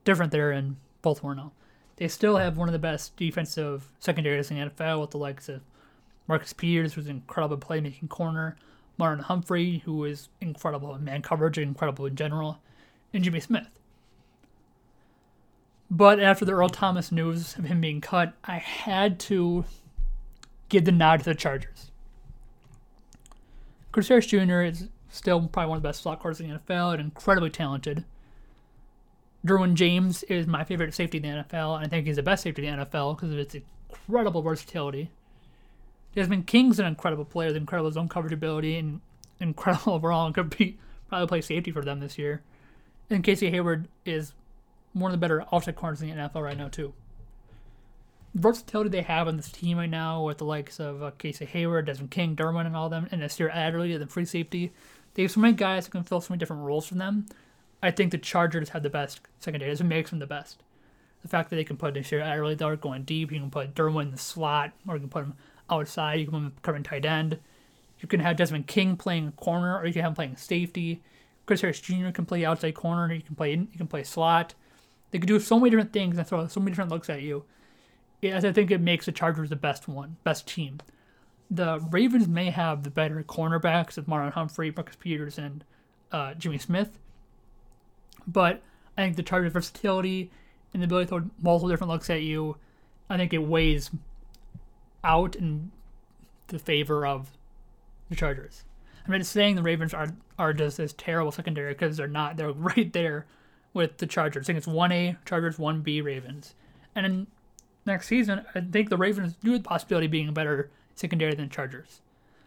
different 0.08 0.32
there 0.32 0.52
in 0.52 0.74
Baltimore 1.02 1.34
now. 1.34 1.52
They 1.96 2.08
still 2.08 2.38
have 2.38 2.56
one 2.56 2.66
of 2.66 2.72
the 2.72 2.78
best 2.78 3.14
defensive 3.18 3.90
secondaries 3.98 4.50
in 4.50 4.58
the 4.58 4.70
NFL 4.70 5.02
with 5.02 5.10
the 5.10 5.18
likes 5.18 5.50
of 5.50 5.60
Marcus 6.26 6.54
Peters, 6.54 6.94
who's 6.94 7.08
an 7.08 7.16
incredible 7.16 7.58
playmaking 7.58 8.08
corner, 8.08 8.56
Marlon 8.98 9.20
Humphrey, 9.20 9.82
who 9.84 10.06
is 10.06 10.30
incredible 10.40 10.94
in 10.94 11.04
man 11.04 11.20
coverage 11.20 11.58
and 11.58 11.68
incredible 11.68 12.06
in 12.06 12.16
general, 12.16 12.58
and 13.12 13.22
Jimmy 13.22 13.40
Smith. 13.40 13.68
But 15.90 16.20
after 16.20 16.46
the 16.46 16.52
Earl 16.52 16.70
Thomas 16.70 17.12
news 17.12 17.58
of 17.58 17.64
him 17.64 17.82
being 17.82 18.00
cut, 18.00 18.32
I 18.44 18.56
had 18.56 19.18
to 19.20 19.66
give 20.70 20.86
the 20.86 20.92
nod 20.92 21.18
to 21.18 21.24
the 21.26 21.34
Chargers. 21.34 21.90
Chris 23.92 24.08
Harris 24.08 24.24
Jr. 24.24 24.62
is 24.62 24.88
still 25.10 25.48
probably 25.48 25.68
one 25.68 25.76
of 25.76 25.82
the 25.82 25.88
best 25.90 26.00
slot 26.00 26.20
corners 26.20 26.40
in 26.40 26.48
the 26.48 26.58
NFL 26.58 26.94
and 26.94 27.02
incredibly 27.02 27.50
talented. 27.50 28.06
Derwin 29.46 29.74
James 29.74 30.22
is 30.24 30.46
my 30.46 30.64
favorite 30.64 30.94
safety 30.94 31.18
in 31.18 31.22
the 31.22 31.44
NFL, 31.44 31.76
and 31.76 31.86
I 31.86 31.88
think 31.88 32.06
he's 32.06 32.16
the 32.16 32.22
best 32.22 32.42
safety 32.42 32.66
in 32.66 32.78
the 32.78 32.84
NFL 32.84 33.16
because 33.16 33.32
of 33.32 33.38
its 33.38 33.54
incredible 33.54 34.42
versatility. 34.42 35.10
Desmond 36.14 36.46
King's 36.46 36.78
an 36.80 36.86
incredible 36.86 37.24
player 37.24 37.48
with 37.48 37.56
incredible 37.56 37.92
zone 37.92 38.08
coverage 38.08 38.32
ability 38.32 38.76
and 38.76 39.00
incredible 39.40 39.92
overall 39.94 40.26
and 40.26 40.34
could 40.34 40.56
be 40.56 40.78
probably 41.08 41.28
play 41.28 41.40
safety 41.40 41.70
for 41.70 41.82
them 41.82 42.00
this 42.00 42.18
year. 42.18 42.42
And 43.10 43.24
Casey 43.24 43.50
Hayward 43.50 43.88
is 44.04 44.32
one 44.92 45.10
of 45.10 45.12
the 45.12 45.20
better 45.20 45.42
offset 45.42 45.76
corners 45.76 46.02
in 46.02 46.08
the 46.08 46.14
NFL 46.14 46.42
right 46.42 46.56
now 46.58 46.68
too. 46.68 46.92
The 48.34 48.40
versatility 48.40 48.90
they 48.90 49.02
have 49.02 49.28
on 49.28 49.36
this 49.36 49.50
team 49.50 49.78
right 49.78 49.88
now 49.88 50.24
with 50.24 50.38
the 50.38 50.44
likes 50.44 50.80
of 50.80 51.02
uh, 51.02 51.10
Casey 51.12 51.46
Hayward, 51.46 51.86
Desmond 51.86 52.10
King, 52.10 52.36
Derwin, 52.36 52.66
and 52.66 52.76
all 52.76 52.88
them, 52.88 53.08
and 53.10 53.20
Nasir 53.20 53.48
Adderley, 53.48 53.96
the 53.96 54.06
free 54.06 54.24
safety. 54.24 54.72
They 55.14 55.22
have 55.22 55.30
so 55.30 55.40
many 55.40 55.54
guys 55.54 55.86
who 55.86 55.92
can 55.92 56.04
fill 56.04 56.20
so 56.20 56.32
many 56.32 56.38
different 56.38 56.62
roles 56.62 56.86
for 56.86 56.94
them. 56.94 57.26
I 57.82 57.90
think 57.90 58.10
the 58.10 58.18
Chargers 58.18 58.70
have 58.70 58.82
the 58.82 58.90
best 58.90 59.20
secondary. 59.38 59.70
What 59.70 59.84
makes 59.84 60.10
them 60.10 60.18
the 60.18 60.26
best. 60.26 60.62
The 61.22 61.28
fact 61.28 61.50
that 61.50 61.56
they 61.56 61.64
can 61.64 61.76
put 61.76 61.94
Nasir 61.94 62.20
Adderley 62.20 62.54
there 62.54 62.76
going 62.76 63.02
deep, 63.02 63.32
you 63.32 63.40
can 63.40 63.50
put 63.50 63.74
Derwin 63.74 64.02
in 64.02 64.10
the 64.12 64.18
slot, 64.18 64.72
or 64.86 64.94
you 64.94 65.00
can 65.00 65.08
put 65.08 65.24
him 65.24 65.34
outside, 65.68 66.20
you 66.20 66.26
can 66.26 66.32
put 66.32 66.38
him 66.38 66.52
covering 66.62 66.84
tight 66.84 67.04
end. 67.04 67.38
You 68.00 68.08
can 68.08 68.20
have 68.20 68.36
Desmond 68.36 68.68
King 68.68 68.96
playing 68.96 69.32
corner, 69.32 69.76
or 69.76 69.86
you 69.86 69.92
can 69.92 70.02
have 70.02 70.12
him 70.12 70.16
playing 70.16 70.36
safety. 70.36 71.02
Chris 71.46 71.62
Harris 71.62 71.80
Jr. 71.80 72.10
can 72.10 72.26
play 72.26 72.44
outside 72.44 72.74
corner. 72.74 73.12
You 73.12 73.22
can 73.22 73.34
play 73.34 73.52
you 73.52 73.66
can 73.76 73.88
play 73.88 74.04
slot. 74.04 74.54
They 75.10 75.18
can 75.18 75.26
do 75.26 75.40
so 75.40 75.58
many 75.58 75.70
different 75.70 75.92
things 75.92 76.18
and 76.18 76.26
throw 76.26 76.46
so 76.46 76.60
many 76.60 76.72
different 76.72 76.90
looks 76.90 77.08
at 77.08 77.22
you. 77.22 77.44
As 78.22 78.44
I 78.44 78.52
think 78.52 78.70
it 78.70 78.80
makes 78.80 79.06
the 79.06 79.12
Chargers 79.12 79.48
the 79.48 79.56
best 79.56 79.88
one, 79.88 80.16
best 80.24 80.46
team. 80.46 80.78
The 81.50 81.80
Ravens 81.90 82.28
may 82.28 82.50
have 82.50 82.82
the 82.82 82.90
better 82.90 83.22
cornerbacks 83.22 83.96
of 83.96 84.06
Marlon 84.06 84.32
Humphrey, 84.32 84.70
Marcus 84.70 84.96
Peters, 84.96 85.38
and 85.38 85.64
uh, 86.12 86.34
Jimmy 86.34 86.58
Smith. 86.58 86.98
But 88.28 88.62
I 88.96 89.02
think 89.02 89.16
the 89.16 89.22
Chargers' 89.22 89.52
versatility 89.52 90.30
and 90.72 90.82
the 90.82 90.84
ability 90.84 91.06
to 91.06 91.08
throw 91.08 91.30
multiple 91.40 91.70
different 91.70 91.90
looks 91.90 92.10
at 92.10 92.22
you, 92.22 92.56
I 93.08 93.16
think 93.16 93.32
it 93.32 93.38
weighs 93.38 93.90
out 95.02 95.34
in 95.34 95.72
the 96.48 96.58
favor 96.58 97.06
of 97.06 97.30
the 98.10 98.16
Chargers. 98.16 98.64
I'm 99.06 99.12
not 99.12 99.24
saying 99.24 99.56
the 99.56 99.62
Ravens 99.62 99.94
are 99.94 100.08
are 100.38 100.52
just 100.52 100.76
this 100.76 100.92
terrible 100.92 101.32
secondary 101.32 101.72
because 101.72 101.96
they're 101.96 102.06
not. 102.06 102.36
They're 102.36 102.52
right 102.52 102.92
there 102.92 103.26
with 103.72 103.96
the 103.96 104.06
Chargers. 104.06 104.44
I 104.44 104.46
think 104.48 104.58
it's 104.58 104.66
1A 104.66 105.16
Chargers, 105.24 105.56
1B 105.56 106.04
Ravens. 106.04 106.54
And 106.94 107.06
in 107.06 107.26
next 107.86 108.08
season, 108.08 108.44
I 108.54 108.60
think 108.60 108.90
the 108.90 108.96
Ravens 108.96 109.34
do 109.42 109.52
have 109.52 109.62
the 109.62 109.68
possibility 109.68 110.06
of 110.06 110.12
being 110.12 110.28
a 110.28 110.32
better 110.32 110.70
secondary 110.94 111.34
than 111.34 111.48
Chargers. 111.48 112.00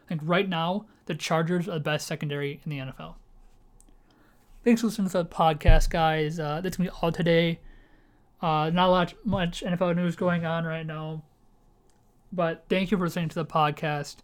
I 0.05 0.09
think 0.09 0.21
right 0.23 0.47
now, 0.47 0.85
the 1.05 1.15
Chargers 1.15 1.67
are 1.67 1.73
the 1.73 1.79
best 1.79 2.05
secondary 2.05 2.61
in 2.63 2.69
the 2.69 2.77
NFL. 2.77 3.15
Thanks 4.63 4.81
for 4.81 4.87
listening 4.87 5.09
to 5.09 5.17
the 5.19 5.25
podcast, 5.25 5.89
guys. 5.89 6.39
Uh, 6.39 6.61
that's 6.61 6.77
to 6.77 6.83
be 6.83 6.89
all 7.01 7.11
today. 7.11 7.59
Uh, 8.41 8.69
not 8.71 8.87
a 8.87 8.91
lot 8.91 9.13
much 9.23 9.63
NFL 9.63 9.95
news 9.95 10.15
going 10.15 10.45
on 10.45 10.65
right 10.65 10.85
now. 10.85 11.23
But 12.31 12.65
thank 12.69 12.91
you 12.91 12.97
for 12.97 13.05
listening 13.05 13.29
to 13.29 13.35
the 13.35 13.45
podcast. 13.45 14.17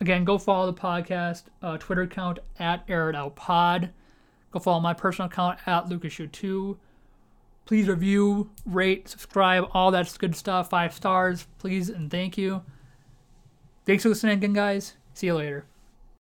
Again, 0.00 0.24
go 0.24 0.38
follow 0.38 0.70
the 0.70 0.80
podcast 0.80 1.44
uh, 1.62 1.76
Twitter 1.78 2.02
account 2.02 2.38
at 2.58 2.86
AirItOutPod. 2.86 3.90
Go 4.50 4.58
follow 4.58 4.80
my 4.80 4.94
personal 4.94 5.26
account 5.26 5.58
at 5.66 5.86
LucasSchuh2. 5.86 6.78
Please 7.66 7.86
review, 7.86 8.50
rate, 8.64 9.08
subscribe, 9.08 9.68
all 9.72 9.90
that 9.90 10.14
good 10.18 10.34
stuff. 10.34 10.70
Five 10.70 10.94
stars, 10.94 11.46
please, 11.58 11.90
and 11.90 12.10
thank 12.10 12.38
you. 12.38 12.62
Thanks 13.84 14.04
for 14.04 14.08
listening 14.08 14.38
again, 14.38 14.54
guys. 14.54 14.94
See 15.12 15.26
you 15.26 15.34
later. 15.34 15.66